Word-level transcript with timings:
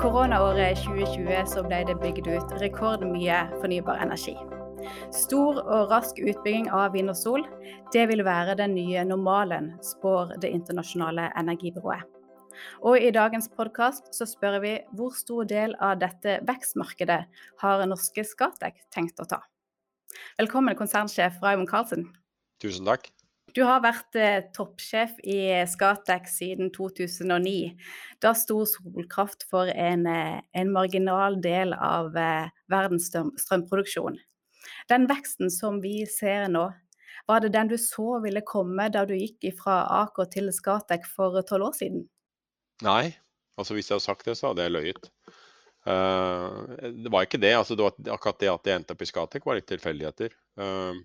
koronaåret 0.00 0.78
2020 0.78 1.48
så 1.50 1.62
ble 1.66 1.82
det 1.88 1.98
bygd 2.00 2.28
ut 2.30 2.52
rekordmye 2.62 3.38
fornybar 3.60 4.00
energi. 4.00 4.34
Stor 5.14 5.60
og 5.60 5.92
rask 5.92 6.18
utbygging 6.18 6.70
av 6.72 6.94
vind 6.96 7.12
og 7.12 7.18
sol, 7.18 7.44
det 7.94 8.06
vil 8.10 8.24
være 8.26 8.56
den 8.58 8.74
nye 8.76 9.04
normalen, 9.04 9.72
spår 9.84 10.36
Det 10.40 10.50
internasjonale 10.50 11.28
energibyrået. 11.38 12.06
Og 12.80 13.00
i 13.00 13.10
dagens 13.10 13.48
podkast 13.48 14.12
så 14.14 14.26
spør 14.28 14.60
vi 14.64 14.74
hvor 14.96 15.14
stor 15.16 15.48
del 15.48 15.74
av 15.80 16.00
dette 16.00 16.40
vekstmarkedet 16.48 17.22
har 17.62 17.86
norske 17.86 18.24
Scatec 18.24 18.84
tenkt 18.92 19.20
å 19.20 19.28
ta. 19.28 19.42
Velkommen, 20.38 20.76
konsernsjef 20.76 21.40
Raymond 21.42 21.68
Karlsen. 21.68 22.08
Tusen 22.62 22.88
takk. 22.88 23.08
Du 23.52 23.60
har 23.68 23.82
vært 23.84 24.16
eh, 24.16 24.44
toppsjef 24.56 25.18
i 25.28 25.38
Scatec 25.68 26.28
siden 26.32 26.70
2009. 26.72 27.74
Da 28.24 28.32
sto 28.38 28.62
solkraft 28.68 29.44
for 29.50 29.68
en, 29.68 30.06
eh, 30.08 30.38
en 30.56 30.72
marginal 30.72 31.36
del 31.44 31.74
av 31.76 32.16
eh, 32.16 32.48
verdens 32.72 33.10
strøm, 33.10 33.34
strømproduksjon. 33.36 34.16
Den 34.88 35.04
veksten 35.10 35.52
som 35.52 35.82
vi 35.84 36.06
ser 36.08 36.48
nå, 36.48 36.70
var 37.28 37.44
det 37.44 37.52
den 37.54 37.68
du 37.68 37.76
så 37.78 38.22
ville 38.24 38.40
komme 38.46 38.88
da 38.92 39.04
du 39.06 39.14
gikk 39.18 39.44
fra 39.60 39.82
Aker 40.00 40.30
til 40.32 40.48
Scatec 40.54 41.04
for 41.06 41.36
tolv 41.46 41.68
år 41.68 41.76
siden? 41.76 42.06
Nei, 42.82 43.12
altså 43.60 43.76
hvis 43.76 43.90
jeg 43.90 43.98
hadde 43.98 44.08
sagt 44.08 44.26
det, 44.26 44.38
så 44.38 44.50
hadde 44.50 44.64
jeg 44.64 44.74
løyet. 44.74 45.10
Uh, 45.82 46.62
det 46.94 47.10
var 47.10 47.26
ikke 47.26 47.40
det. 47.42 47.52
altså 47.58 47.74
det 47.74 47.84
var, 47.84 47.96
Akkurat 48.14 48.38
det 48.38 48.50
at 48.50 48.68
jeg 48.68 48.78
endte 48.78 48.94
opp 48.94 49.02
i 49.02 49.08
Scatec 49.10 49.46
var 49.46 49.58
litt 49.58 49.68
tilfeldigheter. 49.70 50.34
Uh, 50.58 50.98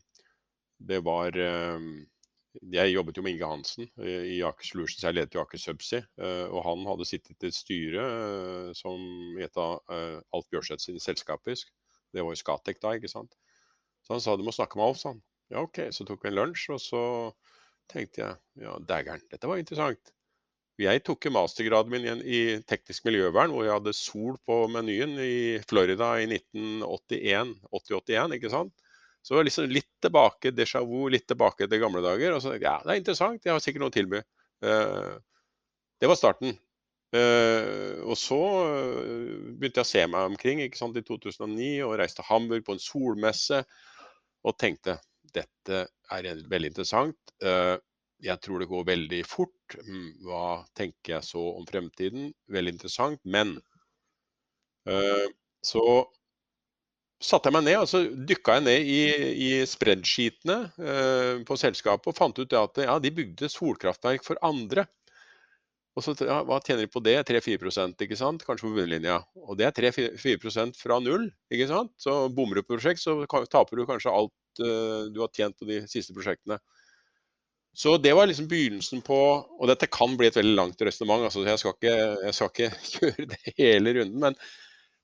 det 0.89 1.01
var 1.05 1.37
uh, 1.37 1.85
Jeg 2.73 2.93
jobbet 2.93 3.17
jo 3.17 3.23
med 3.25 3.35
Inge 3.35 3.49
Hansen 3.51 3.89
i 4.01 4.39
Aker 4.45 4.65
Solutions, 4.65 5.03
jeg 5.03 5.17
ledet 5.17 5.35
jo 5.35 5.43
Aker 5.43 5.61
Subsea. 5.61 6.01
og 6.49 6.61
han 6.65 6.85
hadde 6.89 7.09
sittet 7.09 7.43
i 7.43 7.51
et 7.51 7.57
styre 7.57 8.05
som 8.77 9.01
et 9.43 9.61
av 9.61 9.71
Alf 10.33 10.47
Bjørseth 10.51 10.83
sine 10.83 11.01
selskaper. 11.03 11.59
Det 12.13 12.23
var 12.23 12.33
jo 12.33 12.39
Scatec 12.39 12.77
da, 12.81 12.95
ikke 12.97 13.11
sant. 13.11 13.33
Så 14.07 14.15
han 14.15 14.23
sa 14.23 14.37
du 14.37 14.45
må 14.47 14.55
snakke 14.55 14.79
med 14.79 14.89
Alf, 14.89 14.99
sa 15.01 15.07
han. 15.13 15.23
Ja 15.53 15.57
OK, 15.63 15.77
så 15.95 16.01
tok 16.07 16.23
vi 16.23 16.27
en 16.31 16.39
lunsj, 16.39 16.63
og 16.75 16.81
så 16.83 17.01
tenkte 17.91 18.17
jeg 18.23 18.33
ja 18.65 18.71
dægeren, 18.83 19.23
dette 19.31 19.47
var 19.47 19.57
interessant. 19.61 20.03
Jeg 20.77 21.01
tok 21.07 21.25
mastergraden 21.33 21.89
min 21.89 22.03
igjen 22.05 22.19
i 22.21 22.61
teknisk 22.69 23.07
miljøvern, 23.07 23.49
hvor 23.49 23.65
jeg 23.65 23.73
hadde 23.79 23.97
sol 23.97 24.35
på 24.45 24.69
menyen 24.69 25.15
i 25.17 25.57
Florida 25.65 26.21
i 26.21 26.27
1981-80-81. 26.29 28.35
ikke 28.37 28.51
sant? 28.53 28.75
Så 29.27 29.41
liksom 29.43 29.67
litt 29.67 29.89
tilbake, 30.03 30.53
déjà 30.55 30.79
vu, 30.87 31.09
litt 31.11 31.25
tilbake 31.27 31.67
til 31.67 31.81
gamle 31.81 31.99
dager. 32.05 32.37
Og 32.37 32.43
så 32.43 32.53
ja, 32.55 32.77
det 32.85 32.93
er 32.93 33.01
interessant, 33.01 33.43
jeg 33.43 33.51
har 33.51 33.63
sikkert 33.63 33.83
noe 33.83 33.91
å 33.91 33.97
tilby. 33.97 34.21
Uh, 34.63 35.17
det 35.99 36.07
var 36.07 36.19
starten. 36.19 36.55
Uh, 37.15 38.03
og 38.07 38.15
så 38.19 38.39
uh, 38.39 39.51
begynte 39.59 39.81
jeg 39.81 39.87
å 39.87 39.89
se 39.89 40.05
meg 40.11 40.31
omkring 40.31 40.63
ikke 40.63 40.79
sant, 40.79 40.95
i 40.99 41.03
2009 41.03 41.67
og 41.87 41.97
reiste 41.99 42.21
til 42.21 42.29
Hamburg 42.29 42.65
på 42.67 42.75
en 42.75 42.83
solmesse 42.83 43.61
og 44.47 44.57
tenkte 44.59 44.97
dette 45.35 45.83
er 46.15 46.27
veldig 46.47 46.71
interessant. 46.71 47.19
Uh, 47.43 47.75
jeg 48.23 48.39
tror 48.41 48.63
det 48.63 48.69
går 48.71 48.87
veldig 48.87 49.21
fort. 49.27 49.75
Mm, 49.83 50.09
hva 50.25 50.63
tenker 50.77 51.17
jeg 51.17 51.27
så 51.27 51.43
om 51.57 51.67
fremtiden? 51.69 52.31
Veldig 52.53 52.77
interessant. 52.77 53.19
Men 53.27 53.57
uh, 54.89 55.27
så 55.63 55.83
satte 57.23 57.49
jeg 57.49 57.55
meg 57.55 57.65
ned 57.65 57.79
og 57.81 57.89
så 57.89 58.03
dykka 58.29 58.57
jeg 58.57 58.65
ned 58.67 58.89
i, 58.93 59.01
i 59.47 59.49
spreadsheetene 59.69 60.57
uh, 60.77 61.41
på 61.47 61.57
selskapet 61.59 62.11
og 62.11 62.17
fant 62.17 62.37
ut 62.37 62.55
at 62.59 62.83
ja, 62.85 62.97
de 63.01 63.13
bygde 63.13 63.49
solkraftverk 63.51 64.25
for 64.25 64.39
andre. 64.45 64.85
Og 65.97 66.05
så 66.05 66.13
ja, 66.21 66.43
Hva 66.45 66.59
tjener 66.61 66.85
de 66.85 66.91
på 66.93 67.01
det? 67.01 67.15
3-4% 67.25 68.05
ikke 68.05 68.19
sant? 68.19 68.45
kanskje 68.45 68.67
på 68.67 68.75
bunnlinja. 68.75 69.17
Og 69.47 69.57
det 69.57 69.65
er 69.65 69.77
3-4% 69.79 70.77
fra 70.77 70.99
null. 71.01 71.25
ikke 71.49 71.69
sant? 71.71 71.95
Så 71.97 72.27
bommer 72.29 72.59
du 72.59 72.67
på 72.67 72.75
prosjekt, 72.75 73.01
så 73.01 73.17
taper 73.25 73.81
du 73.81 73.87
kanskje 73.89 74.13
alt 74.13 74.61
uh, 74.61 75.09
du 75.09 75.23
har 75.23 75.33
tjent 75.33 75.57
på 75.57 75.65
de 75.69 75.81
siste 75.89 76.13
prosjektene. 76.13 76.59
Så 77.77 77.97
det 78.01 78.13
var 78.17 78.25
liksom 78.25 78.47
begynnelsen 78.49 79.03
på 79.05 79.17
Og 79.37 79.67
dette 79.69 79.89
kan 79.93 80.15
bli 80.17 80.29
et 80.29 80.37
veldig 80.37 80.55
langt 80.57 80.79
resonnement, 80.81 81.27
altså 81.27 81.43
jeg, 81.45 81.59
jeg, 82.25 82.33
skal 82.33 82.53
ikke 82.53 82.71
gjøre 82.95 83.27
det 83.33 83.57
hele 83.57 83.97
runden. 83.99 84.21
Men, 84.21 84.39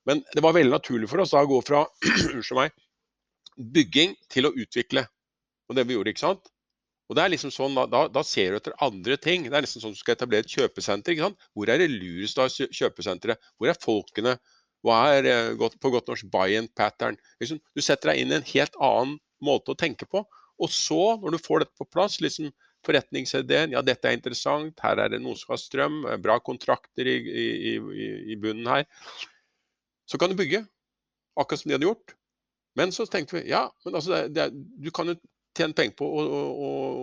men, 0.10 0.24
det 0.36 0.44
var 0.44 0.56
veldig 0.56 0.74
naturlig 0.74 1.10
for 1.12 1.24
oss 1.24 1.34
da 1.36 1.44
å 1.44 1.50
gå 1.50 1.60
fra 1.66 1.86
meg, 2.60 2.74
bygging 3.58 4.18
til 4.32 4.50
å 4.50 4.56
utvikle. 4.56 5.06
Og 5.70 5.78
det 5.78 5.86
vi 5.88 5.96
gjorde, 5.96 6.14
ikke 6.14 6.26
sant. 6.26 6.50
Og 7.12 7.18
det 7.18 7.24
er 7.24 7.34
liksom 7.34 7.52
sånn, 7.54 7.76
da, 7.92 8.06
da 8.10 8.24
ser 8.26 8.54
du 8.54 8.58
etter 8.58 8.76
andre 8.84 9.18
ting. 9.22 9.46
Det 9.46 9.58
er 9.58 9.66
nesten 9.66 9.84
sånn 9.84 9.96
du 9.96 10.00
skal 10.00 10.16
etablere 10.16 10.48
et 10.48 10.54
kjøpesenter. 10.54 11.14
ikke 11.14 11.28
sant? 11.28 11.48
Hvor 11.54 11.70
er 11.70 11.82
det 11.82 11.92
lurest 11.92 12.40
av 12.42 12.52
kjøpesenteret? 12.52 13.52
Hvor 13.60 13.72
er 13.72 13.80
folkene? 13.84 14.38
Hva 14.84 15.00
er 15.16 15.28
eh, 15.30 15.68
på 15.80 15.92
godt 15.94 16.10
norsk 16.12 16.28
buy-in 16.32 16.70
pattern? 16.76 17.20
Liksom, 17.44 17.60
du 17.76 17.84
setter 17.84 18.12
deg 18.12 18.24
inn 18.24 18.34
i 18.34 18.40
en 18.40 18.50
helt 18.50 18.80
annen 18.84 19.18
måte 19.44 19.76
å 19.76 19.80
tenke 19.80 20.08
på. 20.10 20.24
Og 20.64 20.72
så, 20.72 21.18
når 21.22 21.36
du 21.36 21.44
får 21.44 21.64
dette 21.64 21.80
på 21.80 21.88
plass, 21.92 22.20
liksom 22.24 22.52
forretningsideen, 22.84 23.76
ja 23.76 23.84
dette 23.86 24.10
er 24.10 24.18
interessant, 24.18 24.76
her 24.84 25.00
er 25.00 25.14
det 25.14 25.22
noen 25.24 25.38
som 25.40 25.54
har 25.54 25.62
strøm, 25.62 26.02
eh, 26.08 26.20
bra 26.24 26.40
kontrakter 26.44 27.08
i, 27.08 27.16
i, 27.20 27.46
i, 27.78 28.10
i 28.34 28.40
bunnen 28.40 28.68
her, 28.68 28.88
så 30.10 30.20
kan 30.20 30.32
du 30.32 30.38
bygge. 30.40 30.64
Akkurat 31.40 31.62
som 31.62 31.70
de 31.70 31.78
hadde 31.78 31.90
gjort. 31.90 32.16
Men 32.78 32.94
så 32.94 33.06
tenkte 33.06 33.38
vi 33.38 33.50
ja, 33.52 33.68
men 33.86 33.96
altså, 33.96 34.14
det, 34.14 34.34
det, 34.36 34.50
du 34.82 34.90
kan 34.94 35.12
jo 35.12 35.18
tjene 35.58 35.78
penger 35.78 35.98
på 36.00 36.08
å, 36.08 36.24
å, 36.24 36.40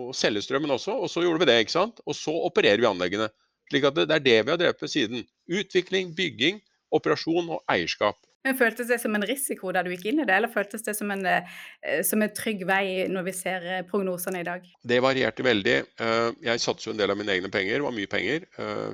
å, 0.09 0.15
selge 0.15 0.43
strømmen 0.43 0.73
også, 0.75 0.97
og 0.99 1.11
så 1.11 1.23
gjorde 1.23 1.45
vi 1.45 1.51
det. 1.51 1.59
ikke 1.63 1.77
sant? 1.77 2.01
Og 2.05 2.17
så 2.17 2.33
opererer 2.49 2.83
vi 2.83 2.89
anleggene. 2.89 3.29
Slik 3.71 3.87
at 3.87 3.95
det, 3.95 4.09
det 4.11 4.17
er 4.17 4.25
det 4.25 4.39
vi 4.41 4.53
har 4.53 4.59
drevet 4.59 4.83
med 4.83 4.91
siden. 4.91 5.23
Utvikling, 5.61 6.11
bygging, 6.17 6.59
operasjon 6.91 7.53
og 7.55 7.63
eierskap. 7.71 8.19
Men 8.41 8.57
Føltes 8.57 8.89
det 8.89 8.97
som 9.03 9.13
en 9.13 9.25
risiko 9.27 9.69
da 9.73 9.83
du 9.85 9.91
gikk 9.93 10.07
inn 10.09 10.23
i 10.23 10.25
det, 10.25 10.33
eller 10.33 10.49
føltes 10.51 10.81
det 10.85 10.95
som 10.97 11.11
en, 11.13 11.21
eh, 11.29 12.01
som 12.05 12.21
en 12.25 12.33
trygg 12.33 12.63
vei 12.65 13.05
når 13.11 13.27
vi 13.27 13.33
ser 13.37 13.67
eh, 13.69 13.83
prognosene 13.87 14.41
i 14.41 14.47
dag? 14.47 14.65
Det 14.81 14.97
varierte 15.03 15.45
veldig. 15.45 15.75
Eh, 16.01 16.29
jeg 16.47 16.63
satser 16.63 16.89
jo 16.89 16.95
en 16.95 17.03
del 17.03 17.13
av 17.13 17.19
mine 17.19 17.35
egne 17.35 17.51
penger, 17.53 17.77
det 17.77 17.85
var 17.85 17.95
mye 17.95 18.09
penger. 18.09 18.47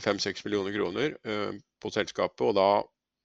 Fem-seks 0.03 0.43
millioner 0.45 0.75
kroner 0.75 1.15
på 1.81 1.91
selskapet. 1.93 2.43
Og 2.49 2.57
da, 2.59 2.67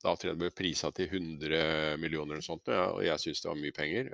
da 0.02 0.14
tror 0.16 0.32
jeg 0.32 0.36
det 0.36 0.42
ble 0.42 0.52
prisa 0.56 0.90
til 0.94 1.10
100 1.10 1.98
millioner 2.02 2.36
eller 2.36 2.44
sånt, 2.44 2.68
og 2.68 3.02
jeg 3.06 3.22
syns 3.22 3.42
det 3.42 3.50
var 3.50 3.60
mye 3.60 3.76
penger. 3.76 4.08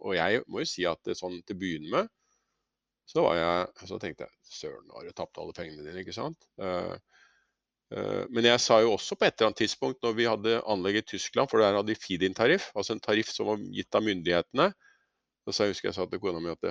Og 0.00 0.14
jeg 0.16 0.44
må 0.48 0.62
jo 0.62 0.70
si 0.70 0.86
at 0.88 1.02
det, 1.04 1.18
sånn 1.18 1.40
til 1.44 1.56
å 1.56 1.60
begynne 1.60 1.90
med, 1.92 2.12
så, 3.04 3.24
jeg, 3.36 3.88
så 3.88 3.98
tenkte 4.00 4.24
jeg 4.24 4.54
søren, 4.56 4.86
nå 4.88 4.96
har 4.96 5.04
du 5.04 5.16
tapt 5.16 5.40
alle 5.40 5.52
pengene 5.56 5.84
dine, 5.84 6.00
ikke 6.00 6.16
sant. 6.16 6.46
Eh, 7.92 8.22
men 8.32 8.48
jeg 8.48 8.62
sa 8.64 8.80
jo 8.82 8.94
også 8.94 9.18
på 9.18 9.26
et 9.26 9.36
eller 9.36 9.52
annet 9.52 9.60
tidspunkt 9.60 10.00
når 10.02 10.16
vi 10.16 10.28
hadde 10.28 10.62
anlegg 10.70 11.02
i 11.02 11.04
Tyskland, 11.14 11.50
for 11.50 11.60
der 11.60 11.76
hadde 11.76 11.92
de 11.92 12.00
feed-in-tariff, 12.00 12.70
altså 12.74 12.96
en 12.96 13.04
tariff 13.04 13.30
som 13.34 13.50
var 13.50 13.60
gitt 13.76 13.94
av 13.94 14.06
myndighetene. 14.06 14.70
Så 15.44 15.66
jeg 15.66 15.74
husker 15.74 15.90
jeg 15.90 15.96
sa 15.98 16.06
til 16.08 16.20
kona 16.22 16.40
mi 16.40 16.48
at 16.48 16.62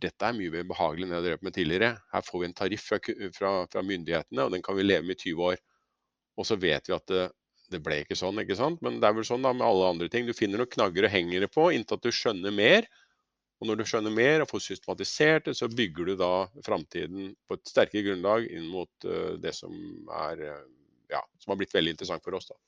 dette 0.00 0.24
er 0.24 0.36
mye 0.36 0.52
mer 0.54 0.64
behagelig 0.70 1.04
enn 1.04 1.10
jeg 1.12 1.18
har 1.18 1.26
drevet 1.26 1.42
med 1.44 1.54
tidligere. 1.54 1.90
Her 2.14 2.24
får 2.24 2.40
vi 2.40 2.46
en 2.48 2.56
tariff 2.56 2.86
fra, 2.88 2.98
fra, 3.36 3.50
fra, 3.68 3.82
myndighetene, 3.84 4.46
og 4.46 4.54
den 4.54 4.64
kan 4.64 4.78
vi 4.78 4.86
leve 4.86 5.04
med 5.04 5.18
i 5.18 5.26
20 5.34 5.50
år. 5.50 5.60
Og 6.40 6.48
så 6.48 6.56
vet 6.56 6.88
vi 6.88 6.96
at 6.96 7.12
det, 7.74 7.82
ble 7.84 8.00
ikke 8.02 8.18
sånn, 8.18 8.40
ikke 8.42 8.56
sant. 8.58 8.80
Men 8.84 9.00
det 9.02 9.08
er 9.08 9.16
vel 9.16 9.26
sånn 9.26 9.44
da 9.44 9.52
med 9.56 9.66
alle 9.66 9.90
andre 9.94 10.10
ting. 10.12 10.28
Du 10.28 10.36
finner 10.36 10.62
noen 10.62 10.70
knagger 10.70 11.06
å 11.06 11.12
henge 11.12 11.42
det 11.42 11.50
på 11.52 11.68
inntil 11.74 11.98
at 11.98 12.06
du 12.06 12.14
skjønner 12.14 12.54
mer. 12.54 12.88
Og 13.62 13.68
når 13.70 13.80
du 13.80 13.84
skjønner 13.88 14.12
mer 14.14 14.42
og 14.44 14.50
får 14.50 14.64
systematisert 14.64 15.48
det, 15.48 15.56
så 15.58 15.70
bygger 15.70 16.10
du 16.10 16.14
da 16.20 16.32
framtiden 16.66 17.32
på 17.48 17.58
et 17.58 17.70
sterkere 17.70 18.08
grunnlag 18.08 18.48
inn 18.50 18.66
mot 18.70 19.08
uh, 19.08 19.34
det 19.40 19.54
som, 19.56 19.74
er, 20.26 20.42
uh, 20.42 20.64
ja, 21.12 21.22
som 21.40 21.54
har 21.54 21.60
blitt 21.62 21.74
veldig 21.74 21.94
interessant 21.94 22.24
for 22.26 22.36
oss. 22.36 22.50
da. 22.50 22.58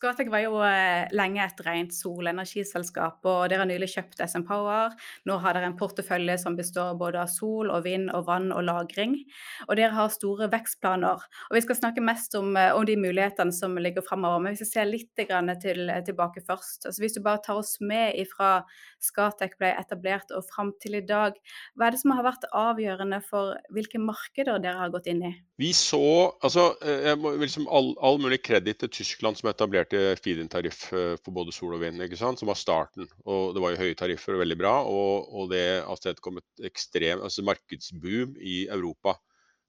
Scatec 0.00 0.30
var 0.32 0.40
jo 0.40 0.54
eh, 0.64 1.10
lenge 1.12 1.42
et 1.44 1.58
rent 1.66 1.92
solenergiselskap, 1.92 3.18
og 3.28 3.50
dere 3.52 3.60
har 3.60 3.68
nylig 3.68 3.90
kjøpt 3.92 4.22
SM 4.24 4.46
Power. 4.48 4.94
Nå 5.28 5.34
har 5.44 5.52
dere 5.52 5.68
en 5.68 5.76
portefølje 5.76 6.38
som 6.40 6.56
består 6.56 6.94
både 6.96 7.20
av 7.20 7.28
sol 7.28 7.68
og 7.68 7.84
vind 7.84 8.08
og 8.16 8.24
vann 8.30 8.48
og 8.56 8.64
lagring. 8.64 9.18
Og 9.66 9.76
dere 9.76 9.92
har 9.98 10.08
store 10.14 10.48
vekstplaner. 10.54 11.26
Og 11.50 11.58
vi 11.58 11.62
skal 11.66 11.76
snakke 11.82 12.04
mest 12.06 12.38
om, 12.40 12.56
eh, 12.56 12.70
om 12.72 12.88
de 12.88 12.96
mulighetene 12.96 13.52
som 13.52 13.76
ligger 13.76 14.06
framover, 14.06 14.40
men 14.40 14.56
hvis 14.56 14.64
vi 14.64 14.70
ser 14.70 14.88
litt 14.88 15.12
til, 15.20 15.92
tilbake 16.08 16.46
først. 16.48 16.88
Altså 16.88 17.04
hvis 17.04 17.18
du 17.18 17.20
bare 17.20 17.44
tar 17.44 17.60
oss 17.60 17.76
med 17.84 18.16
ifra 18.16 18.64
Scatec 19.04 19.58
ble 19.60 19.74
etablert 19.76 20.32
og 20.32 20.48
fram 20.48 20.72
til 20.80 20.96
i 20.96 21.04
dag, 21.04 21.36
hva 21.76 21.90
er 21.90 21.92
det 21.92 22.00
som 22.00 22.16
har 22.16 22.24
vært 22.24 22.48
avgjørende 22.48 23.20
for 23.28 23.52
hvilke 23.68 24.00
markeder 24.00 24.64
dere 24.64 24.80
har 24.80 24.96
gått 24.96 25.12
inn 25.12 25.26
i? 25.28 25.36
Vi 25.60 25.70
så 25.76 26.00
altså, 26.40 26.70
eh, 26.80 27.02
jeg 27.10 27.18
må, 27.20 27.34
liksom 27.36 27.66
all, 27.68 27.90
all 28.00 28.16
mulig 28.22 28.38
kreditt 28.40 28.78
til 28.80 28.92
Tyskland 28.96 29.36
som 29.36 29.50
etablerte 29.50 30.14
feed-in-tariff 30.22 30.86
eh, 30.96 31.16
for 31.20 31.36
både 31.36 31.52
sol 31.52 31.74
og 31.76 31.82
vind, 31.82 32.00
ikke 32.00 32.16
sant? 32.16 32.40
som 32.40 32.48
var 32.48 32.56
starten. 32.56 33.10
Og 33.28 33.52
Det 33.52 33.60
var 33.60 33.74
jo 33.74 33.80
høye 33.82 33.98
tariffer 33.98 34.38
og 34.38 34.44
veldig 34.44 34.56
bra. 34.62 34.72
Og, 34.88 35.28
og 35.36 35.52
det 35.52 35.82
avstedkom 35.82 36.40
et 36.40 36.64
ekstremt 36.70 37.26
altså 37.26 37.44
markedsboom 37.44 38.38
i 38.40 38.62
Europa. 38.72 39.18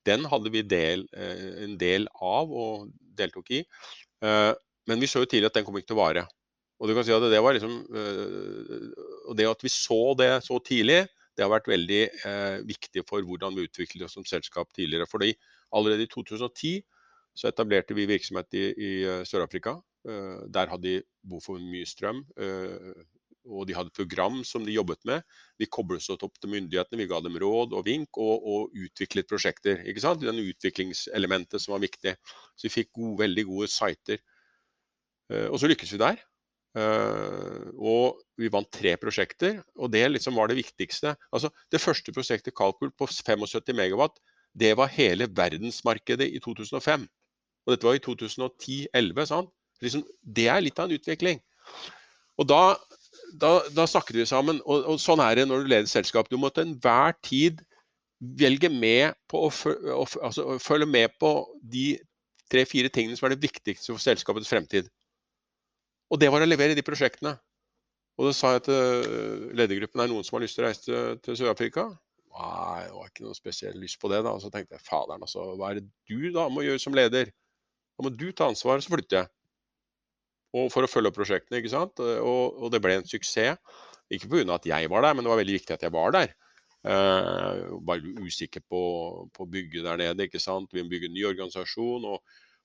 Den 0.08 0.24
hadde 0.32 0.54
vi 0.56 0.64
del, 0.64 1.06
eh, 1.12 1.46
en 1.68 1.76
del 1.82 2.08
av 2.24 2.56
og 2.56 2.88
deltok 3.20 3.52
i. 3.60 3.66
Men 4.22 5.02
vi 5.02 5.10
så 5.10 5.22
jo 5.22 5.28
tidlig 5.30 5.50
at 5.50 5.58
den 5.58 5.66
kom 5.66 5.76
ikke 5.78 5.92
til 5.92 5.98
å 5.98 6.04
vare. 6.06 6.24
Og 6.80 6.88
du 6.88 6.96
kan 6.96 7.04
si 7.06 7.14
at 7.14 7.26
det 7.30 7.42
var 7.44 7.54
liksom, 7.58 7.74
og 9.30 9.36
det 9.38 9.48
at 9.50 9.64
vi 9.66 9.70
så 9.74 10.14
det 10.18 10.30
så 10.46 10.58
tidlig, 10.64 11.04
det 11.36 11.44
har 11.44 11.52
vært 11.52 11.70
veldig 11.70 12.02
viktig 12.70 13.04
for 13.10 13.26
hvordan 13.26 13.58
vi 13.58 13.66
utviklet 13.68 14.06
oss 14.08 14.16
som 14.18 14.26
selskap 14.26 14.70
tidligere. 14.78 15.10
Fordi 15.10 15.34
allerede 15.72 16.08
i 16.08 16.12
2010 16.12 16.82
så 17.38 17.48
etablerte 17.48 17.96
vi 17.96 18.10
virksomhet 18.10 18.54
i, 18.60 18.66
i 18.76 18.92
Sør-Afrika. 19.28 19.78
Der 20.04 20.68
hadde 20.68 20.84
de 20.84 21.04
behov 21.24 21.44
for 21.46 21.64
mye 21.64 21.88
strøm 21.88 22.26
og 23.50 23.66
de 23.68 23.76
hadde 23.76 23.94
program 23.96 24.42
som 24.48 24.66
de 24.66 24.76
jobbet 24.76 25.02
med. 25.08 25.24
Vi 25.60 25.70
koblet 25.70 26.04
oss 26.04 26.24
opp 26.24 26.38
til 26.40 26.52
myndighetene, 26.54 27.00
vi 27.02 27.10
ga 27.10 27.22
dem 27.24 27.38
råd 27.42 27.74
og 27.78 27.86
vink, 27.88 28.18
og, 28.22 28.46
og 28.46 28.76
utviklet 28.78 29.30
prosjekter. 29.30 29.82
ikke 29.88 30.04
sant? 30.04 30.22
Den 30.24 30.42
utviklingselementet 30.44 31.64
som 31.64 31.76
var 31.76 31.86
viktig. 31.86 32.16
Så 32.56 32.68
vi 32.68 32.76
fikk 32.76 32.92
gode, 32.98 33.22
veldig 33.24 33.48
gode 33.50 33.72
sider. 33.72 34.22
Og 35.50 35.58
så 35.62 35.70
lykkes 35.72 35.96
vi 35.96 36.02
der. 36.02 36.22
Og 37.82 38.22
vi 38.40 38.52
vant 38.52 38.70
tre 38.72 38.94
prosjekter, 39.00 39.62
og 39.80 39.92
det 39.94 40.06
liksom 40.12 40.38
var 40.38 40.52
det 40.52 40.60
viktigste. 40.60 41.16
Altså, 41.32 41.52
Det 41.72 41.82
første 41.82 42.14
prosjektet, 42.14 42.56
Calcul, 42.58 42.92
på 42.92 43.08
75 43.10 43.74
megawatt, 43.76 44.22
det 44.58 44.76
var 44.78 44.92
hele 44.92 45.28
verdensmarkedet 45.32 46.28
i 46.32 46.40
2005. 46.44 47.08
Og 47.66 47.74
dette 47.74 47.88
var 47.88 47.98
i 47.98 48.04
2010-2011. 48.04 49.50
Liksom, 49.82 50.06
det 50.22 50.48
er 50.52 50.64
litt 50.64 50.80
av 50.80 50.90
en 50.90 50.98
utvikling. 50.98 51.42
Og 52.42 52.48
da 52.50 52.62
da, 53.40 53.62
da, 53.76 53.88
snakket 53.88 54.20
vi 54.20 54.28
sammen. 54.28 54.62
Og, 54.66 54.86
og, 54.86 55.00
sånn 55.02 55.22
er 55.24 55.40
det 55.40 55.48
når 55.50 55.64
du 55.64 55.72
leder 55.72 55.90
selskap. 55.90 56.30
Du 56.32 56.38
må 56.40 56.52
til 56.52 56.68
enhver 56.68 57.16
tid 57.26 57.62
velge 58.38 58.70
med 58.70 59.16
på 59.32 59.46
å, 59.48 59.52
å, 59.52 60.06
altså, 60.22 60.46
å 60.46 60.58
følge 60.62 60.88
med 60.90 61.16
på 61.22 61.34
de 61.74 61.96
tre-fire 62.52 62.92
tingene 62.94 63.18
som 63.18 63.28
er 63.28 63.36
det 63.36 63.46
viktigste 63.46 63.94
for 63.94 64.04
selskapets 64.04 64.52
fremtid. 64.52 64.90
Og 66.12 66.20
det 66.20 66.30
var 66.32 66.44
å 66.44 66.50
levere 66.50 66.76
de 66.76 66.86
prosjektene. 66.86 67.38
Og 68.20 68.28
da 68.28 68.34
sa 68.36 68.56
jeg 68.58 68.66
til 68.68 69.52
ledergruppen 69.58 70.04
er 70.04 70.12
noen 70.12 70.26
som 70.28 70.36
har 70.38 70.44
lyst 70.44 70.58
til 70.58 70.66
å 70.66 70.68
reise 70.68 70.84
til, 70.84 71.22
til 71.24 71.40
Sør-Afrika. 71.40 71.88
Nei, 72.32 72.88
det 72.88 72.96
var 72.96 73.12
ikke 73.12 73.26
noe 73.28 73.38
spesielt 73.38 73.80
lyst 73.82 74.00
på 74.02 74.10
det. 74.12 74.22
da. 74.26 74.34
Og 74.36 74.44
så 74.44 74.52
tenkte 74.54 74.78
jeg 74.78 74.86
faderen, 74.88 75.24
altså, 75.26 75.52
hva 75.60 75.72
er 75.72 75.82
det 75.82 75.88
du 76.10 76.32
da 76.36 76.48
må 76.52 76.64
gjøre 76.66 76.82
som 76.82 76.96
leder? 76.96 77.32
Da 77.98 78.06
må 78.08 78.14
du 78.16 78.30
ta 78.32 78.48
ansvar, 78.50 78.82
så 78.82 78.94
flytter 78.94 79.22
jeg 79.22 79.32
og 80.58 80.68
for 80.74 80.84
å 80.84 80.90
følge 80.92 81.12
opp 81.12 81.18
prosjektene. 81.18 81.62
ikke 81.62 81.72
sant? 81.72 82.02
Og, 82.02 82.60
og 82.60 82.72
det 82.74 82.82
ble 82.84 82.98
en 83.00 83.08
suksess. 83.08 83.60
Ikke 84.12 84.28
pga. 84.28 84.58
at 84.58 84.68
jeg 84.68 84.90
var 84.92 85.06
der, 85.06 85.16
men 85.16 85.24
det 85.24 85.32
var 85.32 85.40
veldig 85.40 85.60
viktig 85.62 85.76
at 85.78 85.86
jeg 85.86 85.96
var 85.96 86.16
der. 86.16 86.34
Uh, 86.82 87.78
var 87.88 88.02
usikker 88.26 88.64
på, 88.68 88.82
på 89.32 89.46
bygget 89.48 89.86
der 89.88 90.02
nede. 90.02 90.28
ikke 90.28 90.42
sant? 90.44 90.74
Vi 90.74 90.84
må 90.84 90.92
bygge 90.92 91.08
en 91.08 91.16
ny 91.16 91.24
organisasjon. 91.30 92.10
og 92.12 92.20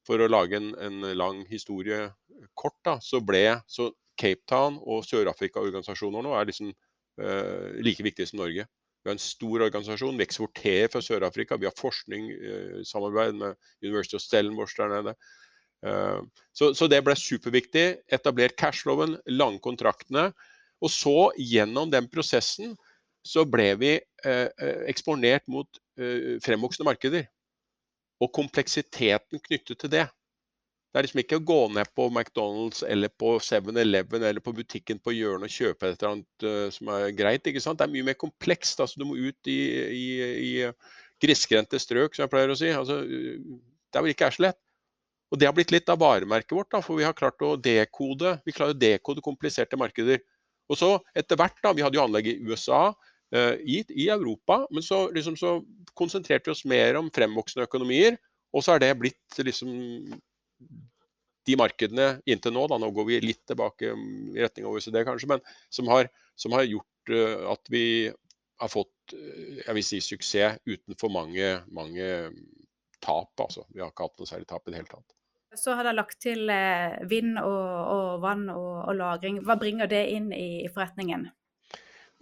For 0.07 0.23
å 0.23 0.31
lage 0.31 0.59
en, 0.59 0.73
en 0.83 1.07
lang 1.15 1.45
historie 1.51 2.09
kort, 2.59 2.79
da, 2.87 2.99
så 3.03 3.23
ble 3.23 3.61
så 3.71 3.93
Cape 4.19 4.43
Town 4.49 4.81
og 4.81 5.05
Sør-Afrika-organisasjoner 5.07 6.25
nå 6.25 6.33
er 6.35 6.49
liksom 6.49 6.73
uh, 6.73 7.71
like 7.85 8.03
viktige 8.03 8.27
som 8.27 8.41
Norge. 8.43 8.67
Vi 9.07 9.11
har 9.13 9.15
en 9.15 9.23
stor 9.23 9.63
organisasjon. 9.63 10.17
Vi 10.19 10.25
eksporterer 10.27 10.89
fra 10.91 10.99
Sør-Afrika. 10.99 11.55
Vi 11.55 11.69
har 11.69 11.75
forskningssamarbeid 11.79 12.89
samarbeid 12.91 13.37
med 13.39 13.55
University 13.85 14.19
of 14.19 14.25
Stellenbosch 14.25 14.75
der 14.81 14.91
nede. 14.91 15.13
Eh, 15.87 16.23
så, 16.53 16.73
så, 16.75 16.89
det 16.91 16.99
ble 17.07 17.15
superviktig. 17.15 17.85
Etablert 18.11 18.57
cashloven, 18.59 19.15
lange 19.31 19.63
kontraktene. 19.63 20.33
Og 20.83 20.91
så, 20.91 21.31
gjennom 21.39 21.93
den 21.95 22.11
prosessen, 22.11 22.75
så 23.23 23.47
ble 23.47 23.69
vi 23.79 23.93
eh, 23.95 24.49
eh, 24.51 24.83
eksponert 24.91 25.47
mot 25.47 25.71
fremvoksende 26.43 26.91
markeder. 26.91 27.31
Og 28.21 28.35
kompleksiteten 28.35 29.41
knyttet 29.47 29.79
til 29.81 29.95
det. 29.95 30.03
Det 30.97 31.03
er 31.03 31.05
liksom 31.05 31.21
ikke 31.21 31.37
å 31.37 31.45
gå 31.45 31.57
ned 31.77 31.89
på 31.93 32.07
McDonald's 32.09 32.79
eller 32.89 33.11
på 33.21 33.35
7-Eleven 33.45 34.23
eller 34.25 34.41
på 34.41 34.55
butikken 34.57 34.97
på 35.05 35.13
hjørnet 35.13 35.51
og 35.51 35.53
kjøpe 35.53 35.91
et 35.91 35.99
eller 36.01 36.15
annet 36.15 36.45
uh, 36.49 36.69
som 36.73 36.89
er 36.95 37.11
greit. 37.13 37.45
ikke 37.45 37.61
sant? 37.61 37.77
Det 37.77 37.85
er 37.85 37.91
mye 37.93 38.07
mer 38.07 38.17
komplekst. 38.17 38.81
altså 38.81 39.03
Du 39.03 39.05
må 39.05 39.19
ut 39.19 39.51
i, 39.53 39.59
i, 39.93 40.07
i 40.41 41.21
grisgrendte 41.21 41.77
strøk, 41.77 42.17
som 42.17 42.25
jeg 42.25 42.33
pleier 42.33 42.55
å 42.55 42.57
si. 42.57 42.71
altså 42.73 43.03
det 43.05 44.01
er 44.01 44.07
vel 44.07 44.15
ikke 44.15 44.31
er 44.31 44.37
så 44.39 44.45
lett. 44.47 44.59
Og 45.29 45.41
Det 45.43 45.51
har 45.51 45.53
blitt 45.59 45.75
litt 45.75 45.93
av 45.93 46.01
varemerket 46.01 46.55
vårt, 46.57 46.71
da, 46.73 46.81
for 46.81 46.97
vi 46.97 47.05
har 47.05 47.17
klart 47.19 47.45
å 47.45 47.59
dekode 47.61 48.39
vi 48.47 48.55
klarer 48.57 48.73
å 48.73 48.79
dekode 48.79 49.25
kompliserte 49.25 49.77
markeder. 49.77 50.23
Og 50.73 50.81
så 50.81 50.95
etter 51.13 51.37
hvert, 51.37 51.59
da, 51.61 51.75
Vi 51.77 51.85
hadde 51.85 51.99
jo 52.01 52.07
anlegg 52.07 52.31
i 52.31 52.39
USA, 52.49 52.87
uh, 53.37 53.55
i, 53.61 53.83
i, 53.93 54.09
Europa, 54.09 54.63
men 54.71 54.81
så, 54.81 55.11
liksom, 55.13 55.37
så, 55.37 55.59
konsentrerte 55.93 56.49
vi 56.49 56.53
oss 56.57 56.65
mer 56.65 56.97
om 56.97 57.13
fremvoksende 57.13 57.69
økonomier. 57.69 58.17
Og 58.57 58.65
så 58.65 58.75
er 58.75 58.83
det 58.83 58.97
blitt 59.01 59.39
liksom 59.45 59.71
de 61.47 61.57
markedene 61.59 62.07
inntil 62.27 62.55
nå, 62.57 62.67
da, 62.71 62.79
nå 62.83 62.91
går 62.95 63.07
vi 63.11 63.23
litt 63.23 63.43
tilbake 63.47 63.93
i 63.93 64.41
retning 64.43 64.67
av 64.67 64.77
OECD 64.77 65.03
kanskje, 65.07 65.31
men 65.31 65.43
som 65.71 65.91
har, 65.93 66.09
som 66.35 66.57
har 66.57 66.67
gjort 66.67 67.13
uh, 67.15 67.53
at 67.53 67.71
vi 67.71 67.85
har 68.59 68.73
fått 68.73 69.15
uh, 69.15 69.61
jeg 69.61 69.77
vil 69.79 69.87
si, 69.87 70.01
suksess 70.03 70.59
uten 70.67 70.99
for 70.99 71.15
mange, 71.15 71.53
mange 71.71 72.09
tap. 73.01 73.33
Altså. 73.41 73.67
Vi 73.69 73.83
har 73.83 73.93
ikke 73.93 74.09
hatt 74.09 74.19
noe 74.21 74.31
særlig 74.31 74.49
tap 74.51 74.67
i 74.67 74.75
det 74.75 74.81
hele 74.81 74.91
tatt. 74.91 75.17
Så 75.57 75.73
har 75.73 75.87
dere 75.87 75.97
lagt 75.97 76.19
til 76.21 76.51
eh, 76.53 76.99
vind 77.09 77.39
og, 77.41 77.67
og 77.95 78.23
vann 78.25 78.45
og, 78.53 78.73
og, 78.83 78.93
lagring. 78.99 79.41
Hva 79.47 79.57
bringer 79.61 79.89
det 79.89 80.03
inn 80.13 80.29
i 80.35 80.67
forretningen? 80.73 81.31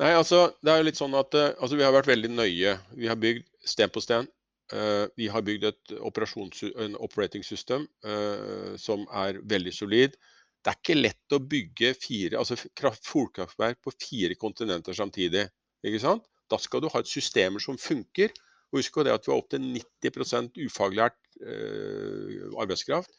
Nei, 0.03 0.11
altså, 0.15 0.49
det 0.63 0.71
er 0.71 0.81
jo 0.81 0.87
litt 0.87 1.01
sånn 1.01 1.17
at 1.19 1.35
eh, 1.39 1.51
altså, 1.59 1.79
Vi 1.79 1.87
har 1.87 1.95
vært 1.97 2.11
veldig 2.11 2.31
nøye. 2.35 2.77
Vi 2.95 3.11
har 3.11 3.19
bygd 3.19 3.49
sten 3.67 3.91
på 3.91 4.03
sten. 4.05 4.29
Uh, 4.73 5.05
vi 5.19 5.29
har 5.29 5.45
bygd 5.45 5.67
et 5.69 5.93
en 5.95 6.97
operating 6.97 7.45
system 7.45 7.85
uh, 8.07 8.77
som 8.81 9.05
er 9.13 9.43
veldig 9.45 9.73
solid. 9.77 10.17
Det 10.65 10.73
er 10.73 10.79
ikke 10.81 10.97
lett 10.97 11.37
å 11.37 11.43
bygge 11.43 11.93
fire, 12.01 12.39
altså 12.41 12.57
fòrkraftverk 12.57 13.83
på 13.85 13.93
fire 14.01 14.35
kontinenter 14.41 14.97
samtidig. 14.97 15.45
ikke 15.85 16.01
sant? 16.01 16.25
Da 16.49 16.57
skal 16.59 16.81
du 16.81 16.89
ha 16.89 17.01
et 17.01 17.11
systemer 17.11 17.61
som 17.61 17.77
funker. 17.77 18.33
Og 18.73 18.81
husk 18.81 18.97
det 19.05 19.13
at 19.13 19.27
vi 19.27 19.33
har 19.33 19.43
opptil 19.43 19.61
90% 19.61 20.57
ufaglært 20.65 21.21
uh, 21.45 22.57
arbeidskraft. 22.57 23.13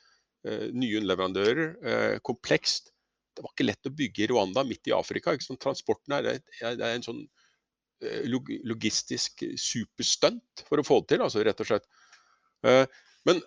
Eh, 0.45 0.67
nye 0.77 0.99
underleverandører. 0.99 1.69
Eh, 1.81 2.17
komplekst. 2.21 2.91
Det 3.35 3.43
var 3.43 3.51
ikke 3.51 3.65
lett 3.65 3.89
å 3.89 3.93
bygge 3.97 4.23
i 4.23 4.27
Rwanda, 4.29 4.63
midt 4.63 4.87
i 4.87 4.93
Afrika. 4.95 5.33
Transporten 5.59 6.13
er, 6.15 6.35
er, 6.35 6.43
er, 6.75 6.91
en 6.91 7.05
sånn 7.05 7.23
eh, 7.23 7.44
logistisk 8.67 9.45
superstunt 9.57 10.65
for 10.67 10.81
å 10.81 10.85
få 10.85 10.99
det 11.01 11.13
til, 11.13 11.25
altså, 11.25 11.43
rett 11.45 11.61
og 11.63 11.69
slett. 11.69 11.85
Men 13.25 13.39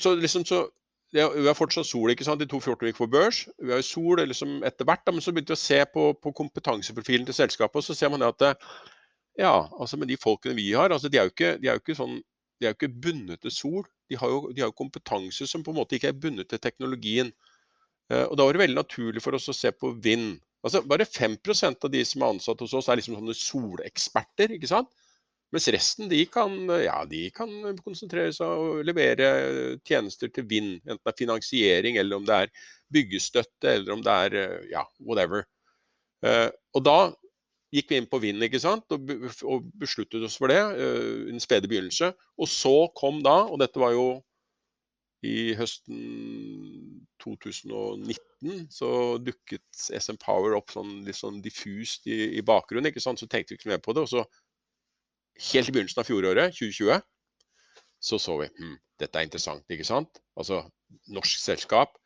så 0.00 0.14
liksom 0.16 0.44
så 0.46 0.66
Vi 1.14 1.22
har 1.22 1.54
fortsatt 1.54 1.86
sol 1.86 2.10
ikke 2.10 2.26
sant, 2.26 2.40
De 2.42 2.48
to 2.50 2.58
14 2.58 2.88
gikk 2.88 2.98
på 2.98 3.06
børs. 3.08 3.44
Vi 3.62 3.70
har 3.70 3.78
jo 3.80 3.86
sol 3.86 4.20
liksom 4.26 4.58
etter 4.66 4.84
hvert, 4.84 5.04
da, 5.06 5.14
men 5.14 5.22
så 5.24 5.32
begynte 5.32 5.54
vi 5.54 5.58
å 5.58 5.62
se 5.62 5.78
på, 5.92 6.08
på 6.18 6.32
kompetanseprofilen 6.34 7.26
til 7.28 7.36
selskapet. 7.36 7.78
og 7.78 7.86
Så 7.86 7.94
ser 7.94 8.10
man 8.12 8.20
det 8.20 8.32
at 8.34 8.58
ja, 9.38 9.54
altså 9.78 9.96
med 9.96 10.10
de 10.10 10.16
folkene 10.20 10.56
vi 10.58 10.72
har, 10.72 10.90
altså 10.90 11.08
de 11.08 11.20
er 11.20 11.28
jo 11.28 11.32
ikke, 11.32 11.52
de 11.62 11.68
er 11.70 11.78
jo 11.78 11.84
ikke 11.84 11.98
sånn 11.98 12.18
de 12.56 12.66
er 12.66 12.72
jo 12.72 12.78
ikke 12.78 13.00
bundet 13.04 13.42
til 13.44 13.52
sol. 13.52 13.84
De 14.08 14.16
har, 14.16 14.30
jo, 14.32 14.50
de 14.54 14.62
har, 14.62 14.70
jo, 14.70 14.78
kompetanse 14.78 15.48
som 15.48 15.64
på 15.64 15.72
en 15.72 15.80
måte 15.80 15.98
ikke 15.98 16.08
er 16.12 16.20
bundet 16.20 16.48
til 16.50 16.62
teknologien. 16.62 17.32
Eh, 18.10 18.24
og 18.24 18.36
Da 18.38 18.46
var 18.46 18.56
det 18.56 18.62
veldig 18.64 18.78
naturlig 18.78 19.22
for 19.24 19.36
oss 19.36 19.50
å 19.52 19.56
se 19.56 19.72
på 19.76 19.92
vind. 20.02 20.38
Altså, 20.66 20.82
bare 20.82 21.06
5% 21.06 21.84
av 21.86 21.92
de 21.92 22.02
som 22.04 22.22
er 22.24 22.32
ansatt 22.34 22.62
hos 22.64 22.74
oss, 22.74 22.88
er 22.90 22.98
liksom 22.98 23.18
sånne 23.20 23.36
soleksperter. 23.38 24.56
ikke 24.56 24.70
sant? 24.70 24.90
Mens 25.54 25.68
resten 25.70 26.08
de 26.10 26.24
kan, 26.26 26.56
ja, 26.82 26.96
de 27.06 27.28
kan 27.34 27.52
konsentrere 27.84 28.32
seg 28.34 28.50
og 28.50 28.80
levere 28.86 29.28
tjenester 29.86 30.32
til 30.34 30.48
vind. 30.50 30.80
Enten 30.82 31.04
det 31.04 31.12
er 31.12 31.20
finansiering, 31.20 32.00
eller 32.00 32.18
om 32.18 32.26
det 32.26 32.40
er 32.40 32.50
byggestøtte, 32.92 33.76
eller 33.76 33.94
om 33.94 34.02
det 34.02 34.16
er 34.26 34.66
ja, 34.72 34.82
whatever. 34.98 35.46
Uh, 36.26 36.50
og 36.74 36.82
da 36.86 36.98
gikk 37.74 37.92
vi 37.92 38.00
inn 38.00 38.10
på 38.10 38.20
vind 38.22 38.42
ikke 38.42 38.60
sant? 38.62 38.90
Og, 38.90 39.70
besluttet 39.78 40.24
oss 40.24 40.38
for 40.40 40.50
det 40.50 40.58
En 40.58 41.28
i 41.28 41.34
den 41.34 41.42
spede 41.42 41.70
begynnelse. 41.70 42.10
Og 42.40 42.50
så 42.50 42.74
kom 42.98 43.22
da, 43.22 43.44
og 43.46 43.60
dette 43.62 43.82
var 43.82 43.94
jo 43.94 44.08
i 45.26 45.54
høsten 45.58 46.95
2019, 47.34 48.68
så 48.70 48.88
dukket 49.18 49.66
SM 49.90 50.18
Power 50.22 50.54
opp 50.58 50.70
sånn, 50.70 51.00
litt 51.06 51.18
sånn 51.18 51.42
diffust 51.42 52.06
i, 52.06 52.38
i 52.38 52.44
bakgrunnen. 52.46 52.92
ikke 52.92 53.02
sant? 53.02 53.18
Så 53.18 53.26
tenkte 53.26 53.54
vi 53.54 53.60
ikke 53.60 53.72
mer 53.72 53.82
på 53.82 53.96
det. 53.96 54.06
Og 54.06 54.12
så 54.12 54.22
helt 55.50 55.70
i 55.70 55.74
begynnelsen 55.74 56.02
av 56.02 56.08
fjoråret, 56.08 56.54
2020, 56.56 57.02
så 58.06 58.18
så 58.22 58.36
vi 58.40 58.48
hm, 58.54 58.76
dette 59.00 59.18
er 59.18 59.26
interessant. 59.26 59.64
ikke 59.72 59.86
sant? 59.88 60.20
Altså 60.38 60.62
norsk 61.12 61.40
selskap, 61.42 61.96